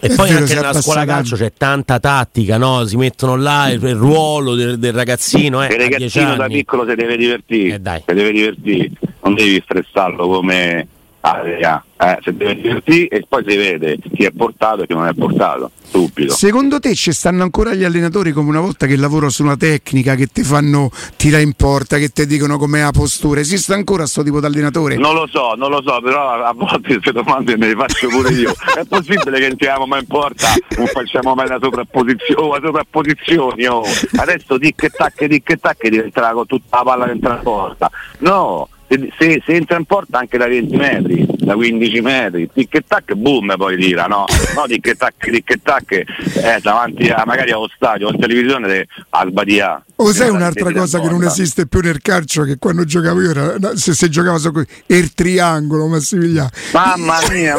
E 0.00 0.14
poi 0.14 0.30
anche 0.30 0.54
nella 0.54 0.72
scuola 0.74 1.04
calcio 1.04 1.36
c'è 1.36 1.52
tanta 1.56 1.98
tattica, 1.98 2.56
no? 2.56 2.84
Si 2.86 2.96
mettono 2.96 3.36
là 3.36 3.70
il, 3.70 3.82
il 3.82 3.94
ruolo 3.94 4.54
del, 4.54 4.78
del 4.78 4.92
ragazzino. 4.92 5.64
Eh, 5.64 5.74
il 5.74 5.80
ragazzino 5.80 6.36
da 6.36 6.46
piccolo 6.46 6.86
si 6.88 6.94
deve 6.94 7.16
divertire. 7.16 7.74
Eh, 7.76 8.02
si 8.06 8.14
deve 8.14 8.32
divertire, 8.32 8.90
non 9.22 9.34
devi 9.34 9.60
stressarlo 9.64 10.26
come 10.28 10.86
area, 11.34 11.84
eh, 11.98 12.18
se 12.22 12.36
deve 12.36 12.54
divertire 12.54 13.08
e 13.08 13.26
poi 13.28 13.44
si 13.46 13.56
vede 13.56 13.98
chi 13.98 14.24
è 14.24 14.30
portato 14.30 14.82
e 14.82 14.86
chi 14.86 14.94
non 14.94 15.06
è 15.06 15.14
portato 15.14 15.70
subito. 15.90 16.32
Secondo 16.34 16.78
te 16.78 16.94
ci 16.94 17.12
stanno 17.12 17.42
ancora 17.42 17.74
gli 17.74 17.84
allenatori 17.84 18.32
come 18.32 18.48
una 18.48 18.60
volta 18.60 18.86
che 18.86 18.96
lavorano 18.96 19.30
su 19.30 19.42
una 19.42 19.56
tecnica, 19.56 20.14
che 20.14 20.26
ti 20.26 20.42
fanno 20.42 20.90
tirare 21.16 21.42
in 21.42 21.52
porta, 21.52 21.98
che 21.98 22.10
ti 22.10 22.26
dicono 22.26 22.58
com'è 22.58 22.82
la 22.82 22.90
postura? 22.90 23.40
Esiste 23.40 23.74
ancora 23.74 24.02
questo 24.02 24.22
tipo 24.22 24.40
di 24.40 24.46
allenatore? 24.46 24.96
Non 24.96 25.14
lo 25.14 25.26
so, 25.26 25.54
non 25.54 25.70
lo 25.70 25.82
so, 25.84 26.00
però 26.00 26.42
a 26.42 26.52
volte 26.52 26.94
queste 26.94 27.12
domande 27.12 27.56
me 27.56 27.68
le 27.68 27.74
faccio 27.74 28.08
pure 28.08 28.32
io. 28.32 28.54
è 28.76 28.84
possibile 28.84 29.38
che 29.38 29.46
entriamo 29.46 29.86
mai 29.86 30.00
in 30.00 30.06
porta, 30.06 30.48
non 30.76 30.86
facciamo 30.86 31.34
mai 31.34 31.48
la 31.48 31.58
sovrapposizione, 31.60 32.48
la 32.48 32.60
sovrapposizioni, 32.62 33.66
oh. 33.66 33.82
adesso 34.16 34.58
tic 34.58 34.82
e 34.84 34.88
tac, 34.90 35.26
tic 35.26 35.50
e 35.50 35.56
tac 35.56 35.88
diventerà 35.88 36.32
con 36.32 36.46
tutta 36.46 36.78
la 36.78 36.82
palla 36.82 37.06
dentro 37.06 37.30
la 37.30 37.36
porta. 37.36 37.90
No, 38.18 38.68
se, 38.88 39.42
se, 39.44 39.52
entra 39.52 39.76
in 39.76 39.84
porta 39.84 40.18
anche 40.18 40.38
da 40.38 40.46
20 40.46 40.76
metri, 40.76 41.26
da 41.36 41.54
15 41.54 42.00
metri, 42.00 42.50
tic 42.52 42.74
e 42.74 42.84
tac, 42.86 43.12
boom 43.14 43.54
poi 43.56 43.76
tira, 43.76 44.06
no? 44.06 44.24
No 44.54 44.64
tic 44.66 44.86
e 44.86 44.94
tac, 44.94 45.30
tic 45.30 45.50
e 45.50 45.60
tac, 45.62 45.92
eh, 45.92 46.58
davanti 46.62 47.08
a 47.08 47.24
magari 47.26 47.50
allo 47.50 47.68
stadio 47.74 48.08
o 48.08 48.12
in 48.12 48.18
televisione 48.18 48.86
a 49.10 49.26
sbadia. 49.26 49.84
O 49.96 50.12
sai 50.12 50.30
un'altra 50.30 50.72
cosa 50.72 51.00
che 51.00 51.08
non 51.08 51.22
esiste 51.22 51.66
più 51.66 51.80
nel 51.80 52.00
calcio, 52.00 52.44
che 52.44 52.56
quando 52.58 52.84
giocavo 52.84 53.20
io 53.20 53.30
era, 53.30 53.76
se, 53.76 53.92
se 53.92 54.08
giocavo 54.08 54.38
so, 54.38 54.52
il 54.86 55.12
triangolo, 55.12 55.86
Massimiliano. 55.86 56.48
Mamma 56.72 57.18
mia, 57.30 57.56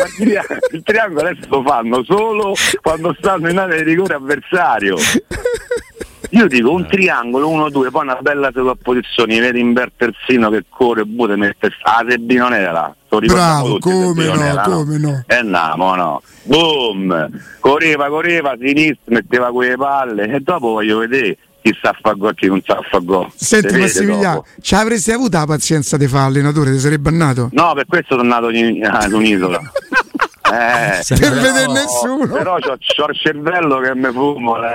il 0.72 0.82
triangolo 0.84 1.28
adesso 1.28 1.48
lo 1.50 1.64
fanno 1.64 2.04
solo 2.04 2.56
quando 2.82 3.16
stanno 3.20 3.50
in 3.50 3.58
area 3.58 3.78
di 3.78 3.84
rigore 3.84 4.16
avversario. 4.16 4.96
Io 6.32 6.48
dico 6.48 6.72
un 6.72 6.86
triangolo, 6.86 7.50
uno, 7.50 7.70
due, 7.70 7.90
poi 7.90 8.04
una 8.04 8.18
bella 8.22 8.52
sovrapposizione, 8.54 9.40
vedi 9.40 9.60
in 9.60 9.74
Bertersino 9.74 10.50
che 10.50 10.66
corre, 10.70 11.04
bude, 11.06 11.36
mette 11.36 11.72
ah, 11.84 12.06
Sebbi 12.08 12.36
non 12.36 12.54
era. 12.54 12.94
Bravo, 13.08 13.80
come 13.80 14.26
no, 14.26 14.42
era, 14.42 14.62
come 14.62 14.98
no. 15.00 15.10
no. 15.10 15.24
E 15.26 15.36
andiamo, 15.36 15.96
no. 15.96 16.22
Boom! 16.44 17.30
Correva, 17.60 18.08
correva, 18.10 18.56
sinistra, 18.60 19.06
metteva 19.06 19.52
quelle 19.52 19.76
palle 19.76 20.32
e 20.32 20.40
dopo 20.40 20.70
voglio 20.70 21.00
vedere 21.00 21.38
chi 21.62 21.76
sa 21.82 21.96
fare 22.00 22.18
gol 22.18 22.32
e 22.32 22.36
chi 22.36 22.48
non 22.48 22.62
sa 22.64 22.80
fare 22.88 23.04
gol. 23.04 23.28
Senti 23.36 23.78
Massimiliano, 23.78 24.46
ci 24.62 24.76
avresti 24.76 25.12
avuto 25.12 25.38
la 25.38 25.46
pazienza 25.46 25.98
di 25.98 26.08
fare 26.08 26.28
allenatore, 26.28 26.72
ti 26.72 26.80
sarebbe 26.80 27.10
andato? 27.10 27.50
No, 27.54 27.74
per 27.74 27.86
questo 27.88 28.16
sono 28.16 28.28
nato 28.28 28.50
in, 28.50 28.76
in 28.76 29.10
un'isola. 29.12 29.60
Eh, 30.52 31.04
per 31.20 31.34
vedere 31.34 31.72
nessuno. 31.72 32.28
Però 32.28 32.58
c'ho, 32.60 32.78
c'ho, 32.78 33.10
il 33.10 33.18
cervello 33.18 33.80
che 33.80 33.96
mi 33.96 34.12
fumo, 34.12 34.58
eh, 34.64 34.72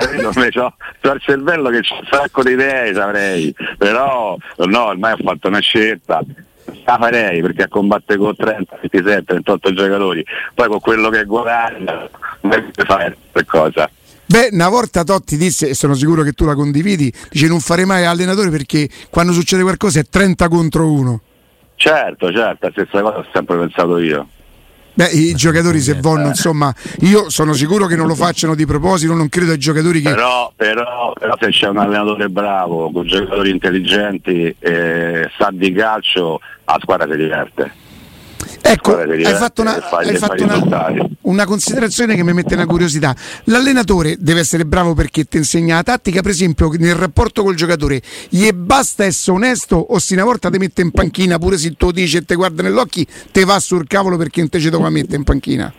c'ho, 0.51 0.73
c'ho, 1.01 1.11
il 1.11 1.21
cervello 1.21 1.69
che 1.69 1.81
c'ho 1.81 1.95
un 1.95 2.07
sacco 2.09 2.43
di 2.43 2.51
idee, 2.51 2.93
saprei. 2.93 3.53
Però 3.77 4.37
no, 4.57 4.83
ormai 4.85 5.13
ho 5.13 5.17
fatto 5.23 5.47
una 5.47 5.59
scelta. 5.59 6.21
La 6.83 6.97
farei 6.99 7.41
perché 7.41 7.63
a 7.63 7.67
combattere 7.67 8.17
con 8.17 8.35
30, 8.35 8.77
27, 8.81 9.33
28 9.33 9.73
giocatori, 9.73 10.25
poi 10.53 10.67
con 10.67 10.79
quello 10.79 11.09
che 11.09 11.23
guadagna, 11.25 12.09
non 12.41 12.71
fare 12.73 13.17
questa 13.31 13.59
cosa. 13.59 13.89
Beh, 14.27 14.49
una 14.53 14.69
volta 14.69 15.03
Totti 15.03 15.37
disse, 15.37 15.69
e 15.69 15.73
sono 15.75 15.93
sicuro 15.93 16.23
che 16.23 16.31
tu 16.31 16.45
la 16.45 16.55
condividi, 16.55 17.13
dice 17.29 17.47
non 17.47 17.59
fare 17.59 17.85
mai 17.85 18.05
allenatore 18.05 18.49
perché 18.49 18.89
quando 19.11 19.31
succede 19.33 19.61
qualcosa 19.61 19.99
è 19.99 20.03
30 20.03 20.47
contro 20.47 20.91
1. 20.91 21.21
Certo, 21.75 22.31
certo, 22.31 22.65
la 22.65 22.71
stessa 22.71 23.01
cosa 23.01 23.17
ho 23.19 23.25
sempre 23.31 23.57
pensato 23.57 23.97
io. 23.99 24.27
Beh, 24.95 25.09
i 25.09 25.33
giocatori 25.33 25.81
se 25.81 25.95
vogliono, 25.95 26.29
insomma, 26.29 26.73
io 27.01 27.29
sono 27.29 27.51
sicuro 27.51 27.85
che 27.85 27.97
non 27.97 28.07
lo 28.07 28.15
facciano 28.15 28.55
di 28.55 28.65
proposito, 28.65 29.13
non 29.13 29.27
credo 29.27 29.51
ai 29.51 29.57
giocatori 29.57 30.01
che... 30.01 30.09
Però, 30.09 30.53
però, 30.55 31.11
però 31.19 31.35
se 31.37 31.49
c'è 31.49 31.67
un 31.67 31.79
allenatore 31.79 32.29
bravo, 32.29 32.89
con 32.91 33.05
giocatori 33.05 33.49
intelligenti, 33.49 34.55
eh, 34.57 35.29
sa 35.37 35.49
di 35.51 35.73
calcio, 35.73 36.39
la 36.63 36.77
squadra 36.81 37.11
si 37.11 37.17
diverte. 37.17 37.83
Ecco, 38.67 38.97
hai 38.97 39.23
fatto, 39.35 39.61
una, 39.61 39.75
hai 39.91 40.17
fatto 40.17 40.43
una, 40.43 41.07
una, 41.21 41.45
considerazione 41.45 42.15
che 42.15 42.23
mi 42.23 42.33
mette 42.33 42.55
una 42.55 42.65
curiosità. 42.65 43.15
L'allenatore 43.43 44.15
deve 44.17 44.39
essere 44.39 44.65
bravo 44.65 44.95
perché 44.95 45.25
ti 45.25 45.37
insegna 45.37 45.75
la 45.75 45.83
tattica, 45.83 46.23
per 46.23 46.31
esempio 46.31 46.71
nel 46.79 46.95
rapporto 46.95 47.43
col 47.43 47.53
giocatore, 47.53 48.01
gli 48.27 48.49
basta 48.51 49.03
essere 49.03 49.37
onesto 49.37 49.75
o 49.75 49.99
se 49.99 50.15
una 50.15 50.23
volta 50.23 50.49
ti 50.49 50.57
mette 50.57 50.81
in 50.81 50.89
panchina 50.89 51.37
pure 51.37 51.59
se 51.59 51.75
tu 51.77 51.91
dici 51.91 52.17
e 52.17 52.25
ti 52.25 52.33
guarda 52.33 52.63
negli 52.63 52.77
occhi, 52.77 53.05
te 53.31 53.45
va 53.45 53.59
sul 53.59 53.85
cavolo 53.85 54.17
perché 54.17 54.39
non 54.39 54.49
te 54.49 54.59
ci 54.59 54.71
dove 54.71 54.89
mettere 54.89 55.17
in 55.17 55.23
panchina. 55.23 55.71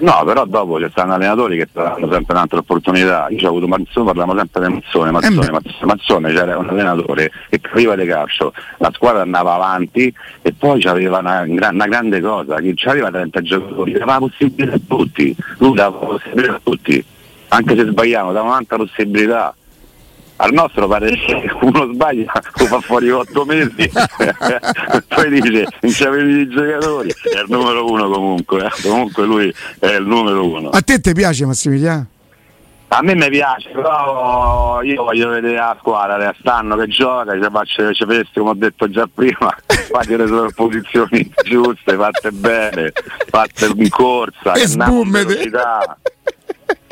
No, 0.00 0.22
però 0.24 0.46
dopo 0.46 0.80
ci 0.80 0.88
stanno 0.90 1.14
allenatori 1.14 1.58
che 1.58 1.68
danno 1.72 2.10
sempre 2.10 2.34
un'altra 2.34 2.58
opportunità. 2.58 3.26
Io 3.30 3.46
ho 3.46 3.48
avuto 3.50 3.68
Mazzone, 3.68 4.06
parliamo 4.06 4.36
sempre 4.36 4.66
di 4.66 4.72
Mazzone, 4.74 5.10
Mazzone, 5.10 5.46
eh 5.46 5.50
Mazzone, 5.50 5.86
Mazzone 5.86 6.32
c'era 6.32 6.58
un 6.58 6.68
allenatore 6.68 7.30
che 7.50 7.60
capiva 7.60 7.94
di 7.96 8.06
calcio, 8.06 8.52
la 8.78 8.90
squadra 8.94 9.22
andava 9.22 9.54
avanti 9.54 10.12
e 10.40 10.52
poi 10.52 10.82
aveva 10.84 11.18
una, 11.18 11.44
una, 11.46 11.86
grande 11.86 12.20
cosa, 12.20 12.56
che 12.60 12.74
aveva 12.84 13.10
30 13.10 13.42
giocatori, 13.42 13.92
dava 13.92 14.18
possibilità 14.18 14.76
a 14.76 14.80
tutti, 14.88 15.36
lui 15.58 15.74
dava 15.74 15.96
possibilità 15.98 16.54
a 16.54 16.60
tutti, 16.62 17.04
anche 17.48 17.76
se 17.76 17.84
sbagliamo, 17.84 18.32
dava 18.32 18.48
un'altra 18.48 18.76
possibilità 18.76 19.54
al 20.40 20.52
nostro 20.52 20.88
pare 20.88 21.10
che 21.16 21.50
uno 21.60 21.92
sbaglia 21.92 22.32
lo 22.58 22.64
fa 22.64 22.80
fuori 22.80 23.10
otto 23.10 23.44
mesi 23.44 23.90
poi 25.08 25.40
dice 25.40 25.66
non 25.80 25.92
c'avevi 25.92 26.40
i 26.40 26.48
giocatori 26.48 27.10
è 27.10 27.40
il 27.40 27.46
numero 27.48 27.86
uno 27.86 28.08
comunque 28.08 28.64
eh. 28.64 28.88
comunque 28.88 29.24
lui 29.24 29.54
è 29.78 29.86
il 29.86 30.06
numero 30.06 30.46
uno 30.46 30.70
a 30.70 30.80
te 30.80 31.00
ti 31.00 31.12
piace 31.12 31.44
Massimiliano? 31.46 32.06
A 32.92 33.02
me 33.02 33.14
mi 33.14 33.28
piace, 33.28 33.68
però 33.68 34.82
io 34.82 35.04
voglio 35.04 35.28
vedere 35.28 35.54
la 35.54 35.76
squadra 35.78 36.34
stanno 36.40 36.74
che 36.74 36.88
gioca, 36.88 37.34
ci 37.34 37.48
faccio 37.48 37.94
ci 37.94 38.04
vedeste 38.04 38.40
come 38.40 38.50
ho 38.50 38.54
detto 38.54 38.90
già 38.90 39.08
prima, 39.12 39.54
fate 39.92 40.16
le 40.16 40.26
sovrapposizioni 40.26 41.32
giuste, 41.44 41.94
fatte 41.94 42.32
bene, 42.32 42.90
fatte 43.28 43.70
in 43.76 43.88
corsa, 43.90 44.54
e 44.54 44.66
sbummete. 44.66 45.50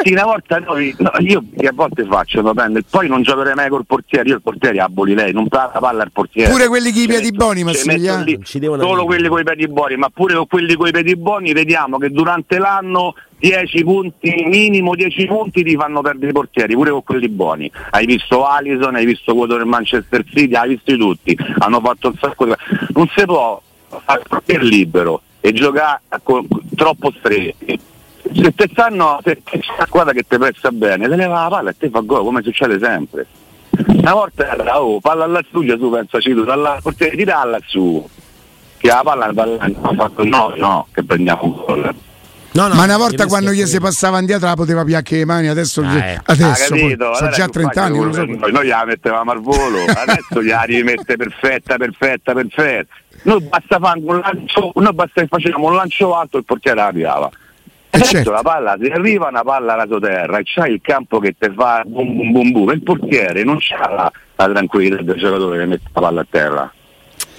Sì, 0.00 0.12
una 0.12 0.24
volta 0.24 0.58
noi, 0.60 0.94
no, 0.98 1.10
io 1.18 1.42
che 1.56 1.66
a 1.66 1.72
volte 1.74 2.04
faccio, 2.04 2.40
va 2.40 2.52
bene, 2.52 2.82
poi 2.88 3.08
non 3.08 3.22
giocherei 3.22 3.54
mai 3.54 3.68
col 3.68 3.84
portiere, 3.84 4.28
io 4.28 4.36
il 4.36 4.42
portiere 4.42 4.78
aboli 4.78 5.12
lei, 5.12 5.32
non 5.32 5.48
la 5.50 5.72
palla 5.80 6.04
al 6.04 6.12
portiere. 6.12 6.50
Pure 6.52 6.68
quelli 6.68 6.92
con 6.92 7.02
i 7.02 7.06
piedi 7.08 7.32
buoni, 7.32 7.64
Massimiliano. 7.64 8.24
Solo 8.44 9.04
quelli 9.06 9.26
con 9.26 9.40
i 9.40 9.42
piedi 9.42 9.66
buoni, 9.66 9.96
ma 9.96 10.08
pure 10.08 10.34
con 10.34 10.46
quelli 10.46 10.76
con 10.76 10.86
i 10.86 10.92
piedi 10.92 11.16
buoni 11.16 11.52
vediamo 11.52 11.98
che 11.98 12.10
durante 12.10 12.58
l'anno 12.58 13.14
10 13.40 13.82
punti, 13.82 14.44
minimo 14.46 14.94
10 14.94 15.26
punti 15.26 15.64
ti 15.64 15.74
fanno 15.74 16.00
perdere 16.00 16.30
i 16.30 16.32
portieri, 16.32 16.74
pure 16.74 16.90
con 16.90 17.02
quelli 17.02 17.28
buoni. 17.28 17.68
Hai 17.90 18.06
visto 18.06 18.46
Alison, 18.46 18.94
hai 18.94 19.04
visto 19.04 19.34
quello 19.34 19.56
del 19.56 19.66
Manchester 19.66 20.24
City, 20.24 20.54
hai 20.54 20.68
visto 20.68 20.96
tutti, 20.96 21.36
hanno 21.58 21.80
fatto 21.80 22.06
un 22.06 22.14
sacco 22.20 22.44
di... 22.44 22.52
Non 22.94 23.10
si 23.16 23.24
può 23.24 23.60
fare 24.04 24.20
il 24.20 24.26
portiere 24.28 24.64
libero 24.64 25.22
e 25.40 25.52
giocare 25.52 26.02
con, 26.22 26.46
troppo 26.76 27.12
stretti 27.18 27.87
se 28.34 28.54
te 28.54 28.68
stanno, 28.70 29.20
se 29.22 29.42
c'è 29.42 29.60
una 29.76 29.86
squadra 29.86 30.12
che 30.12 30.24
ti 30.26 30.38
presta 30.38 30.70
bene, 30.70 31.08
te 31.08 31.16
leva 31.16 31.42
la 31.42 31.48
palla 31.48 31.70
e 31.70 31.76
te 31.76 31.90
fa 31.90 32.00
gol, 32.00 32.24
come 32.24 32.42
succede 32.42 32.78
sempre. 32.78 33.26
Una 33.86 34.12
volta 34.12 34.52
era, 34.52 34.80
oh, 34.80 35.00
palla 35.00 35.24
alla 35.24 35.42
studio, 35.46 35.78
tu 35.78 35.90
pensaci 35.90 36.32
tu, 36.32 36.44
dalla 36.44 36.78
portiere 36.82 37.16
tiralla 37.16 37.58
su, 37.66 38.06
che 38.76 38.88
la 38.88 39.02
palla 39.04 39.26
ha 39.26 39.94
fatto 39.94 40.24
no, 40.24 40.52
no, 40.56 40.86
che 40.92 41.04
prendiamo 41.04 41.44
un 41.44 41.52
gol. 41.52 41.94
No, 42.50 42.66
no, 42.66 42.74
ma 42.74 42.84
una 42.84 42.96
volta 42.96 43.26
quando 43.26 43.52
gli 43.52 43.64
si 43.66 43.78
passava 43.78 44.18
indietro 44.18 44.48
la 44.48 44.54
poteva 44.54 44.82
piacere 44.82 45.18
le 45.18 45.26
mani, 45.26 45.48
adesso, 45.48 45.82
ah, 45.82 45.96
eh. 45.96 46.20
adesso 46.24 46.74
poi, 46.74 46.96
sono 47.14 47.30
già 47.30 47.46
30 47.46 47.82
anni. 47.82 48.12
So. 48.12 48.24
Noi, 48.24 48.52
noi 48.52 48.66
la 48.66 48.84
mettevamo 48.84 49.30
al 49.30 49.40
volo, 49.40 49.84
adesso 49.86 50.42
gli 50.42 50.52
rimette 50.64 51.16
perfetta, 51.16 51.76
perfetta, 51.76 52.32
perfetta. 52.32 52.94
Noi 53.22 53.42
basta 53.42 53.78
fare 53.78 54.00
un 54.02 54.18
lancio, 54.18 54.72
noi 54.74 54.94
basta 54.94 55.20
che 55.20 55.26
facevamo 55.28 55.66
un 55.66 55.74
lancio 55.74 56.16
alto 56.16 56.36
e 56.36 56.40
il 56.40 56.46
portiere 56.46 56.80
arrivava. 56.80 57.30
Eh, 57.90 57.96
adesso 57.96 58.10
certo. 58.12 58.30
la 58.30 58.42
palla 58.42 58.76
ti 58.78 58.86
arriva 58.86 59.28
una 59.28 59.42
palla 59.42 59.72
alla 59.74 59.98
terra 59.98 60.38
e 60.38 60.42
c'hai 60.44 60.72
il 60.72 60.80
campo 60.82 61.18
che 61.18 61.34
ti 61.38 61.50
fa 61.54 61.82
bum 61.86 62.16
bum 62.16 62.32
bum 62.32 62.52
bum 62.52 62.70
il 62.70 62.82
portiere 62.82 63.44
non 63.44 63.56
c'ha 63.58 63.88
la, 63.88 64.12
la 64.36 64.48
tranquillità 64.48 65.02
del 65.02 65.16
giocatore 65.16 65.58
che 65.58 65.66
mette 65.66 65.88
la 65.92 66.00
palla 66.00 66.20
a 66.20 66.26
terra 66.28 66.72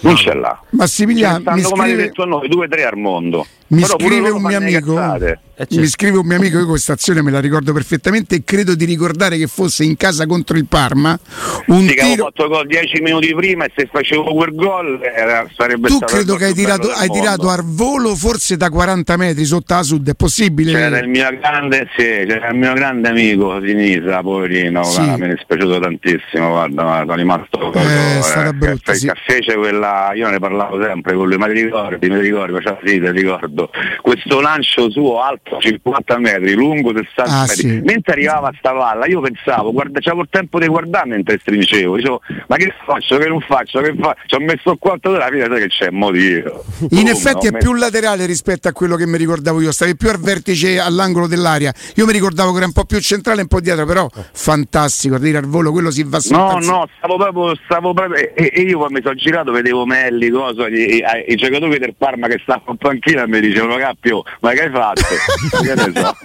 non 0.01 0.15
ce 0.15 0.33
l'ha. 0.33 0.57
Massimiliano, 0.71 1.39
mi 1.51 1.61
scrive... 1.61 1.69
come 1.69 1.95
detto 1.95 2.25
noi, 2.25 2.47
due 2.47 2.65
o 2.65 2.69
tre 2.69 2.85
al 2.85 2.97
mondo. 2.97 3.45
Mi 3.67 3.83
scrive 3.83 4.29
un 4.29 4.41
mio 4.41 4.57
amico. 4.57 4.97
Eh, 5.15 5.39
certo. 5.65 5.79
Mi 5.79 5.87
scrive 5.87 6.17
un 6.17 6.25
mio 6.25 6.37
amico, 6.37 6.57
io 6.57 6.65
questa 6.65 6.93
azione 6.93 7.21
me 7.21 7.31
la 7.31 7.39
ricordo 7.39 7.73
perfettamente 7.73 8.35
e 8.35 8.43
credo 8.45 8.75
di 8.75 8.85
ricordare 8.85 9.37
che 9.37 9.47
fosse 9.47 9.83
in 9.83 9.97
casa 9.97 10.25
contro 10.25 10.57
il 10.57 10.65
Parma. 10.65 11.19
Un 11.67 11.87
sì, 11.87 11.95
tiro... 11.95 12.25
fatto 12.25 12.47
gol 12.47 12.67
dieci 12.67 13.01
minuti 13.01 13.33
prima 13.33 13.65
e 13.65 13.71
se 13.75 13.89
facevo 13.91 14.33
quel 14.33 14.55
gol 14.55 15.01
era, 15.03 15.47
sarebbe 15.55 15.87
tu 15.87 15.95
stato. 15.95 16.11
Tu 16.11 16.17
credo 16.17 16.35
che 16.35 16.45
hai 16.45 16.53
tirato, 16.53 16.89
hai 16.91 17.09
tirato 17.09 17.49
al 17.49 17.63
volo 17.63 18.15
forse 18.15 18.55
da 18.55 18.69
40 18.69 19.17
metri 19.17 19.43
sotto 19.45 19.73
la 19.73 19.83
sud, 19.83 20.09
è 20.09 20.13
possibile? 20.13 20.71
C'era 20.71 20.99
il 20.99 21.09
mio 21.09 21.29
grande, 21.39 21.87
sì, 21.97 22.03
c'era 22.03 22.49
il 22.49 22.57
mio 22.57 22.73
grande 22.73 23.09
amico 23.09 23.59
Sinisa, 23.61 24.21
poverino, 24.21 24.83
sì. 24.83 24.95
guarda, 24.95 25.17
mi 25.17 25.31
è 25.31 25.35
dispiaciuto 25.35 25.79
tantissimo, 25.79 26.49
guarda, 26.49 26.99
sono 26.99 27.15
rimasto. 27.15 27.73
Eh, 27.73 28.19
è 28.19 28.21
stata 28.21 28.49
eh, 28.49 28.53
brutta. 28.53 28.93
Sì. 28.93 29.11
Fece 29.25 29.55
quella, 29.55 30.11
io 30.13 30.29
ne 30.29 30.39
parlavo 30.39 30.81
sempre 30.81 31.15
con 31.15 31.27
lui, 31.27 31.37
ma 31.37 31.47
ti 31.47 31.63
ricordi, 31.63 32.09
mi 32.09 32.19
ricordi, 32.19 32.53
faceva 32.53 32.79
sì, 32.83 32.99
ti 32.99 33.11
ricordo. 33.11 33.69
Questo 34.01 34.39
lancio 34.39 34.89
suo 34.89 35.21
alto 35.21 35.48
50 35.59 36.17
metri, 36.19 36.53
lungo 36.53 36.91
60 36.93 37.23
ah, 37.23 37.41
metri. 37.41 37.55
Sì. 37.55 37.81
Mentre 37.83 38.13
arrivava 38.13 38.49
a 38.49 38.53
sta 38.57 38.73
palla, 38.73 39.05
io 39.07 39.21
pensavo, 39.21 39.71
guarda, 39.71 39.99
c'avevo 39.99 40.21
il 40.21 40.27
tempo 40.29 40.59
di 40.59 40.67
guardare 40.67 41.07
mentre 41.07 41.39
stringevo. 41.39 41.95
Dicevo, 41.95 42.21
ma 42.47 42.55
che 42.57 42.73
faccio? 42.85 43.17
Che 43.17 43.27
non 43.27 43.41
faccio? 43.41 43.81
Che 43.81 43.95
faccio? 43.99 44.21
Ci 44.25 44.35
ho 44.35 44.39
messo 44.39 44.71
il 44.71 44.77
quarto 44.79 45.11
della 45.11 45.27
fine, 45.29 45.45
sai 45.47 45.59
che 45.59 45.67
c'è 45.67 45.89
motivo. 45.89 46.63
In 46.91 47.07
oh, 47.07 47.11
effetti 47.11 47.47
è 47.47 47.51
messo... 47.51 47.69
più 47.69 47.73
laterale 47.73 48.25
rispetto 48.25 48.67
a 48.67 48.71
quello 48.71 48.95
che 48.95 49.05
mi 49.05 49.17
ricordavo 49.17 49.61
io, 49.61 49.71
stavi 49.71 49.95
più 49.95 50.09
al 50.09 50.19
vertice 50.19 50.79
all'angolo 50.79 51.27
dell'aria. 51.27 51.73
Io 51.95 52.05
mi 52.05 52.11
ricordavo 52.11 52.51
che 52.51 52.57
era 52.57 52.65
un 52.65 52.73
po' 52.73 52.85
più 52.85 52.99
centrale, 52.99 53.41
un 53.41 53.47
po' 53.47 53.59
dietro, 53.59 53.85
però 53.85 54.09
fantastico, 54.33 55.15
a 55.15 55.19
dire 55.19 55.37
al 55.37 55.45
volo, 55.45 55.71
quello 55.71 55.91
si 55.91 56.03
va. 56.03 56.19
No, 56.29 56.59
no, 56.59 56.87
stavo 56.97 57.17
proprio, 57.17 57.55
stavo 57.65 57.93
proprio 57.93 58.17
e, 58.33 58.51
e, 58.53 58.61
io 58.61 58.77
quando 58.77 58.97
mi 58.97 59.03
sono 59.03 59.15
girato 59.15 59.51
vedevo 59.51 59.85
Melli, 59.85 60.29
cosa, 60.29 60.67
i, 60.67 60.97
i, 60.97 61.03
i, 61.27 61.35
giocatori 61.35 61.79
del 61.79 61.95
Parma 61.97 62.27
che 62.27 62.39
stavano 62.41 62.71
in 62.71 62.77
panchina 62.77 63.23
e 63.23 63.27
mi 63.27 63.39
dicevano 63.39 63.77
Cappio, 63.77 64.23
ma 64.41 64.51
che 64.51 64.63
hai 64.63 64.69
fatto? 64.69 65.01
che 65.61 65.75
ne 65.75 65.91
so. 65.93 66.15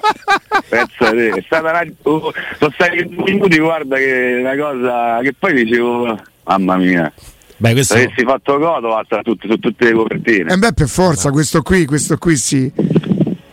Pensa 0.68 1.11
te, 1.11 1.28
è 1.30 1.42
stata 1.44 1.71
una, 1.71 1.85
uh, 2.02 2.33
sono 2.59 2.71
stati 2.73 3.04
due 3.09 3.33
minuti, 3.33 3.59
guarda 3.59 3.97
che 3.97 4.37
una 4.40 4.56
cosa 4.56 5.21
che 5.23 5.35
poi 5.38 5.64
dicevo, 5.64 6.18
mamma 6.44 6.76
mia. 6.76 7.12
Beh, 7.56 7.73
questo... 7.73 7.94
Se 7.94 8.04
avessi 8.04 8.25
fatto 8.25 8.59
godo 8.59 8.88
basta 8.88 9.23
tutte, 9.23 9.49
su 9.49 9.59
tutte 9.59 9.85
le 9.85 9.92
copertine. 9.92 10.50
E 10.50 10.54
eh 10.54 10.56
beh, 10.56 10.73
per 10.73 10.88
forza, 10.88 11.30
questo 11.30 11.62
qui, 11.62 11.85
questo 11.85 12.18
qui 12.18 12.37
sì. 12.37 12.73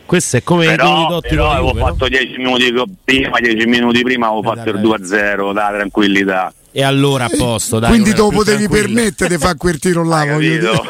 Questo 0.05 0.37
è 0.37 0.43
come 0.43 0.65
però, 0.65 1.17
i 1.17 1.21
però 1.21 1.51
avevo 1.51 1.73
fatto 1.73 2.09
10 2.09 2.37
minuti 2.37 2.73
prima, 3.05 3.39
10 3.39 3.65
minuti 3.65 4.01
prima 4.01 4.27
avevo 4.27 4.41
eh, 4.41 4.55
fatto 4.55 4.69
il 4.71 4.81
2-0, 4.81 5.53
da 5.53 5.69
tranquillità. 5.71 6.53
E 6.73 6.83
allora 6.83 7.25
a 7.25 7.29
posto, 7.35 7.79
dai. 7.79 7.89
Quindi 7.89 8.11
te 8.11 8.17
lo 8.17 8.29
potevi 8.29 8.69
permettere 8.69 9.35
di 9.35 9.41
fare 9.41 9.57
quel 9.57 9.77
tiro 9.77 10.05
là, 10.05 10.23
voglio 10.31 10.71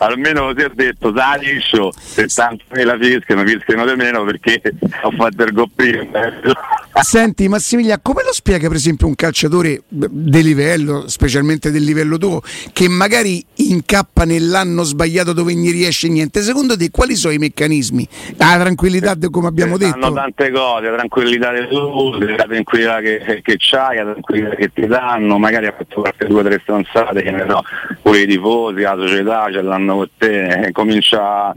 Almeno 0.00 0.52
così 0.52 0.64
ho 0.64 0.70
detto, 0.74 1.12
sa 1.16 1.36
liscio, 1.36 1.92
70.000 1.92 2.98
fischiano, 3.00 3.44
fischiano 3.44 3.86
di 3.86 3.94
meno 3.94 4.24
perché 4.24 4.60
ho 5.02 5.10
fatto 5.12 5.44
il 5.44 5.52
goppino. 5.52 6.08
Senti 7.02 7.48
Massimiliano, 7.48 8.00
come 8.02 8.22
lo 8.24 8.32
spiega 8.32 8.66
per 8.66 8.76
esempio 8.76 9.06
un 9.06 9.14
calciatore 9.14 9.82
di 9.88 10.42
livello, 10.42 11.08
specialmente 11.08 11.70
del 11.70 11.84
livello 11.84 12.18
tuo, 12.18 12.42
che 12.72 12.88
magari 12.88 13.44
incappa 13.54 14.24
nell'anno 14.24 14.82
sbagliato 14.82 15.32
dove 15.32 15.54
non 15.54 15.70
riesce 15.70 16.08
niente? 16.08 16.42
Secondo 16.42 16.76
te 16.76 16.90
quali 16.90 17.14
sono 17.14 17.32
i 17.32 17.38
meccanismi? 17.38 18.08
La 18.36 18.56
tranquillità, 18.58 19.16
come 19.30 19.46
abbiamo 19.46 19.78
detto? 19.78 19.94
Hanno 19.94 20.12
tante 20.12 20.50
cose, 20.50 20.88
la 20.88 20.96
tranquillità 20.96 21.52
del 21.52 21.68
tutte, 21.68 22.36
la 22.36 22.44
tranquillità 22.44 23.00
che, 23.00 23.40
che 23.42 23.56
c'hai, 23.58 23.96
la 23.96 24.02
tranquillità 24.12 24.31
che 24.56 24.70
ti 24.72 24.86
danno, 24.86 25.38
magari 25.38 25.66
ha 25.66 25.74
fatto 25.76 26.00
qualche 26.00 26.26
due 26.26 26.40
o 26.40 26.44
tre 26.44 26.60
stronzate, 26.62 27.22
che 27.22 27.30
ne 27.30 27.46
so, 27.48 27.62
pure 28.00 28.20
i 28.20 28.26
tifosi, 28.26 28.80
la 28.80 28.96
società 28.98 29.48
ce 29.52 29.62
l'hanno 29.62 29.96
con 29.96 30.08
te, 30.16 30.66
e 30.66 30.72
comincia, 30.72 31.54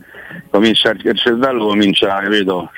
comincia 0.49 0.91
il 0.91 1.17
cervello 1.17 1.67
comincia, 1.67 2.19
capito? 2.21 2.69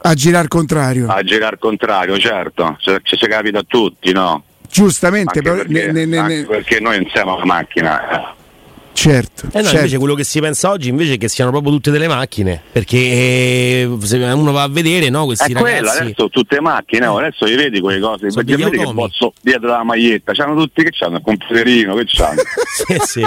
A 0.00 0.14
girare 0.14 0.44
al 0.44 0.48
contrario. 0.48 1.08
A 1.08 1.22
girare 1.22 1.54
al 1.54 1.58
contrario, 1.58 2.18
certo, 2.18 2.76
ci, 2.80 2.96
ci 3.02 3.26
capita 3.26 3.60
a 3.60 3.64
tutti, 3.66 4.12
no? 4.12 4.44
Giustamente, 4.70 5.40
però, 5.40 5.56
perché, 5.56 5.92
ne, 5.92 6.04
ne, 6.04 6.20
ne, 6.22 6.44
perché 6.44 6.78
noi 6.80 7.00
non 7.00 7.10
siamo 7.10 7.34
una 7.36 7.44
macchina. 7.44 8.36
Eh. 8.98 9.10
Certo, 9.10 9.46
eh 9.46 9.58
no, 9.58 9.62
certo. 9.62 9.76
invece 9.76 9.98
quello 9.98 10.14
che 10.14 10.24
si 10.24 10.40
pensa 10.40 10.70
oggi 10.70 10.88
invece 10.88 11.14
è 11.14 11.18
che 11.18 11.28
siano 11.28 11.52
proprio 11.52 11.72
tutte 11.72 11.92
delle 11.92 12.08
macchine, 12.08 12.60
perché 12.72 12.96
eh, 12.96 13.96
se 14.00 14.16
uno 14.16 14.50
va 14.50 14.64
a 14.64 14.68
vedere 14.68 15.08
no, 15.08 15.24
questi 15.24 15.52
è 15.52 15.54
ragazzi... 15.54 15.72
Quello, 15.72 15.90
adesso 15.90 16.28
tutte 16.28 16.60
macchine, 16.60 17.06
oh, 17.06 17.18
adesso 17.18 17.46
gli 17.46 17.54
vedi 17.54 17.80
quelle 17.80 18.00
cose, 18.00 18.26
perché 18.26 18.56
vedi 18.56 18.76
che 18.78 18.92
posso 18.92 19.32
dietro 19.40 19.68
la 19.68 19.84
maglietta, 19.84 20.32
c'hanno 20.32 20.56
tutti 20.56 20.82
che 20.82 20.90
c'hanno 20.90 21.18
il 21.18 21.22
computerino, 21.22 21.94
che 21.94 22.04
c'hanno. 22.06 22.42
sì, 22.74 22.96
sì. 23.04 23.26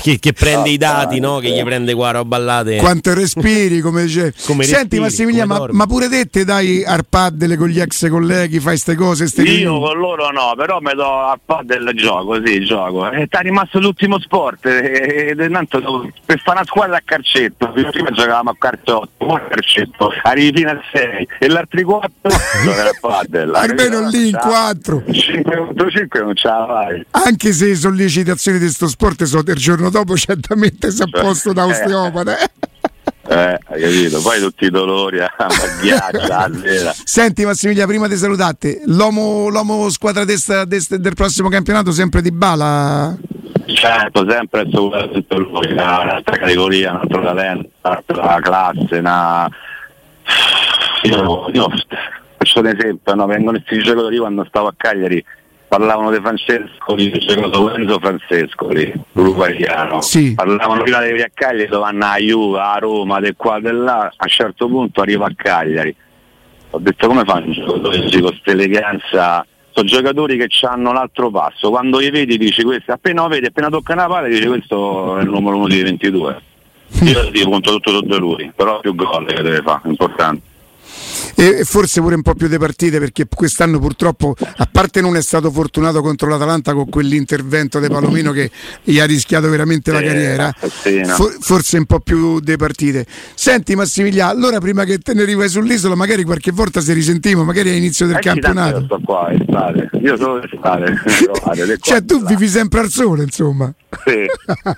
Che, 0.00 0.18
che, 0.18 0.32
prende 0.32 0.68
ah, 0.68 0.72
i 0.72 0.76
dati, 0.76 1.20
no? 1.20 1.38
Che 1.38 1.50
gli 1.50 1.62
prende 1.62 1.94
qua 1.94 2.10
roba 2.10 2.36
ballate. 2.36 2.76
Quanto 2.76 3.14
respiri, 3.14 3.80
come 3.80 4.04
dice. 4.04 4.34
Come 4.46 4.64
Senti, 4.64 4.98
Massimiliano, 4.98 5.58
ma, 5.58 5.66
ma, 5.70 5.86
pure 5.86 6.08
te 6.08 6.26
te 6.26 6.44
dai 6.44 6.84
arpaddele 6.84 7.56
con 7.56 7.68
gli 7.68 7.80
ex 7.80 8.08
colleghi, 8.08 8.58
fai 8.58 8.72
queste 8.72 8.94
cose? 8.94 9.26
Ste 9.26 9.42
Io 9.42 9.80
con 9.80 9.98
loro 9.98 10.30
no, 10.30 10.54
però 10.56 10.78
mi 10.80 10.92
do 10.94 11.04
arpaddele 11.04 11.94
gioco, 11.94 12.40
sì, 12.44 12.64
gioco. 12.64 13.10
E 13.10 13.24
sta 13.26 13.40
rimasto 13.40 13.78
l'ultimo 13.80 14.20
sport. 14.20 14.66
Ed 14.66 15.40
è 15.40 15.50
tanto 15.50 16.10
per 16.24 16.40
fare 16.40 16.58
una 16.58 16.66
squadra 16.66 16.96
a 16.96 17.02
calcetto. 17.04 17.70
Prima 17.72 18.10
giocavamo 18.10 18.50
a 18.50 18.56
cartotto, 18.58 19.34
a 19.34 19.40
calcetto, 19.40 20.12
arrivi 20.22 20.58
fino 20.58 20.70
a 20.70 20.80
6 20.92 21.28
e 21.38 21.48
l'altri 21.48 21.82
4 21.82 22.10
giocano 22.64 22.88
a 22.88 22.98
paddle. 23.00 23.58
Almeno 23.58 24.08
lì 24.08 24.28
in 24.28 24.38
4. 24.40 25.04
5 25.10 25.56
contro 25.56 25.90
5 25.90 26.20
non 26.20 26.34
ce 26.34 26.48
la 26.48 26.66
fai. 26.66 27.06
Anche 27.10 27.52
se 27.52 27.66
le 27.66 27.74
sollecitazioni 27.74 28.58
di 28.58 28.64
questo 28.64 28.88
sport 28.88 29.24
sono 29.24 29.42
del 29.42 29.56
giorno 29.56 29.85
dopo 29.90 30.16
certamente 30.16 30.90
si 30.90 31.02
è 31.02 31.06
cioè, 31.06 31.22
posto 31.22 31.52
da 31.52 31.66
osteopata. 31.66 32.38
Eh. 32.38 32.50
Eh, 33.28 33.58
hai 33.66 33.80
capito? 33.80 34.20
Poi 34.20 34.38
tutti 34.38 34.66
i 34.66 34.70
dolori 34.70 35.20
a 35.20 35.30
ghiaccia, 35.80 36.94
Senti 37.02 37.44
Massimiliano, 37.44 37.88
prima 37.88 38.06
di 38.06 38.16
salutarti, 38.16 38.82
l'uomo, 38.86 39.48
l'uomo 39.48 39.90
squadra 39.90 40.24
testa 40.24 40.64
del 40.64 41.14
prossimo 41.14 41.48
campionato 41.48 41.90
sempre 41.90 42.22
di 42.22 42.30
Bala? 42.30 43.16
Certo, 43.66 44.24
sempre 44.28 44.68
tutto 44.68 45.38
lui, 45.38 45.72
un'altra 45.72 46.36
categoria, 46.36 46.92
un 46.92 46.98
altro 46.98 47.22
talento, 47.22 47.68
un'altra 47.82 48.38
classe, 48.40 48.98
una... 48.98 49.50
Io, 51.02 51.50
io 51.52 51.68
faccio 52.36 52.60
un 52.60 52.66
esempio, 52.66 53.14
no? 53.14 53.26
vengono 53.26 53.58
questi 53.58 53.82
giocatori 53.82 54.18
quando 54.18 54.44
stavo 54.48 54.68
a 54.68 54.74
Cagliari 54.76 55.24
parlavano 55.68 56.10
di 56.10 56.20
Francesco, 56.20 56.94
di 56.94 57.10
Enzo 57.10 57.98
Francesco, 57.98 58.68
l'uruguayano. 59.12 60.00
Sì. 60.00 60.34
Parlavano 60.34 60.82
prima 60.82 61.02
di 61.02 61.20
a 61.20 61.30
Cagliari 61.32 61.68
dove 61.68 61.82
vanno 61.82 62.04
a 62.04 62.16
Juve, 62.16 62.60
a 62.60 62.78
Roma, 62.78 63.20
del 63.20 63.34
qua, 63.36 63.58
del 63.60 63.82
là, 63.82 64.02
a 64.04 64.24
un 64.24 64.28
certo 64.28 64.68
punto 64.68 65.00
arriva 65.00 65.26
a 65.26 65.32
Cagliari. 65.34 65.94
Ho 66.70 66.78
detto 66.78 67.06
come 67.06 67.24
fanno 67.24 67.46
i 67.50 67.54
giocatori 67.54 68.10
con 68.10 68.20
questa 68.20 68.50
eleganza? 68.50 69.46
Sono 69.70 69.88
giocatori 69.88 70.36
che 70.38 70.48
hanno 70.66 70.92
l'altro 70.92 71.30
passo, 71.30 71.70
quando 71.70 71.98
li 71.98 72.10
vedi 72.10 72.38
dici 72.38 72.62
questo, 72.62 72.92
appena 72.92 73.22
lo 73.22 73.28
vedi, 73.28 73.46
appena 73.46 73.68
tocca 73.68 73.92
una 73.92 74.06
palla 74.06 74.26
dici 74.26 74.46
questo 74.46 75.18
è 75.18 75.22
il 75.22 75.28
numero 75.28 75.56
uno 75.56 75.68
di 75.68 75.82
22. 75.82 76.42
Io 77.02 77.30
ti 77.30 77.42
punto 77.42 77.72
tutto 77.72 77.90
su 77.90 78.18
lui, 78.18 78.50
però 78.54 78.80
più 78.80 78.94
gol 78.94 79.26
che 79.26 79.42
deve 79.42 79.60
fare, 79.60 79.88
importante 79.88 80.54
e 81.38 81.64
forse 81.64 82.00
pure 82.00 82.14
un 82.14 82.22
po' 82.22 82.34
più 82.34 82.48
di 82.48 82.56
partite 82.56 82.98
perché 82.98 83.26
quest'anno 83.32 83.78
purtroppo 83.78 84.34
a 84.38 84.68
parte 84.70 85.02
non 85.02 85.16
è 85.16 85.22
stato 85.22 85.50
fortunato 85.50 86.00
contro 86.00 86.28
l'Atalanta 86.28 86.72
con 86.72 86.88
quell'intervento 86.88 87.78
di 87.78 87.88
Palomino 87.88 88.32
che 88.32 88.50
gli 88.82 88.98
ha 88.98 89.04
rischiato 89.04 89.50
veramente 89.50 89.92
la 89.92 90.00
carriera 90.00 90.54
forse 91.40 91.76
un 91.76 91.84
po' 91.84 92.00
più 92.00 92.40
di 92.40 92.56
partite. 92.56 93.04
Senti 93.34 93.76
Massimiliano 93.76 94.30
allora 94.30 94.58
prima 94.58 94.84
che 94.84 94.98
te 94.98 95.12
ne 95.12 95.22
arrivi 95.22 95.46
sull'isola 95.48 95.94
magari 95.94 96.24
qualche 96.24 96.52
volta 96.52 96.80
se 96.80 96.94
risentiamo 96.94 97.44
magari 97.44 97.68
all'inizio 97.68 98.06
del 98.06 98.16
eh, 98.16 98.20
campionato. 98.20 98.78
io 98.78 98.84
sto 98.84 99.00
qua 99.04 99.30
estate. 99.30 99.90
Io 100.00 100.16
sono 100.16 100.42
estate 100.42 100.94
cioè 101.80 102.04
tu 102.04 102.24
vivi 102.24 102.48
sempre 102.48 102.80
al 102.80 102.88
sole 102.88 103.24
insomma. 103.24 103.72
Sì, 104.04 104.24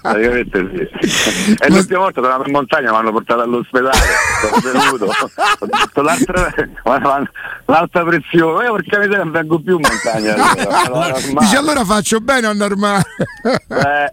praticamente 0.01 0.71
sì. 1.01 1.57
E 1.61 1.71
l'ultima 1.71 2.01
volta 2.01 2.21
tornato 2.21 2.45
in 2.47 2.53
montagna 2.53 2.91
mi 2.91 2.97
hanno 2.97 3.13
portato 3.13 3.41
all'ospedale, 3.41 3.97
sono 4.41 4.73
venuto, 4.73 6.03
l'altra, 6.03 6.48
l'alta 7.67 8.05
pressione, 8.05 8.65
io 8.65 8.75
perché 8.75 9.17
non 9.17 9.31
vengo 9.31 9.59
più 9.61 9.79
in 9.79 9.87
montagna. 9.89 10.35
Dice 11.41 11.57
allora 11.57 11.85
faccio 11.85 12.21
bene 12.21 12.47
a 12.47 12.53
normale. 12.53 13.03
Eh, 13.69 14.13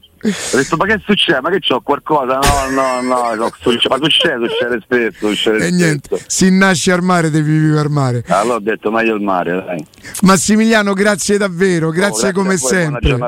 Ho 0.53 0.57
detto 0.57 0.75
ma 0.75 0.85
che 0.85 0.99
succede? 1.05 1.39
Ma 1.41 1.49
che 1.51 1.59
c'ho 1.59 1.81
qualcosa? 1.81 2.39
No, 2.39 2.69
no, 2.71 3.01
no, 3.01 3.35
no 3.35 3.51
succede, 3.59 3.87
ma 3.89 3.97
succede, 4.01 4.47
succede 4.49 4.79
spesso, 4.83 5.27
succede 5.29 5.57
E 5.57 5.59
spesso. 5.61 5.75
niente, 5.75 6.23
si 6.25 6.49
nasce 6.51 6.91
al 6.91 7.03
mare, 7.03 7.29
devi 7.29 7.51
vivere 7.59 7.81
al 7.81 7.89
mare. 7.91 8.23
Allora 8.27 8.55
ho 8.55 8.59
detto 8.59 8.89
meglio 8.91 9.15
il 9.15 9.21
mare, 9.21 9.63
dai. 9.65 9.85
Massimiliano, 10.21 10.93
grazie 10.93 11.37
davvero, 11.37 11.89
grazie 11.89 12.31
grazie 12.31 12.31
come 12.33 12.55
voi, 12.55 12.57
sempre. 12.57 13.11
Un 13.13 13.19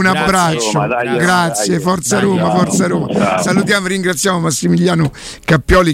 Grazie, 0.00 0.18
abbraccio, 0.20 0.72
Roma, 0.72 0.86
dai, 0.86 1.16
grazie, 1.18 1.74
dai. 1.74 1.82
forza 1.82 2.16
Dai, 2.16 2.24
Roma, 2.24 2.50
forza 2.50 2.86
Roma. 2.86 3.12
Ciao. 3.12 3.42
Salutiamo, 3.42 3.80
Ciao. 3.80 3.88
ringraziamo 3.88 4.40
Massimiliano 4.40 5.10
Cappioli. 5.44 5.92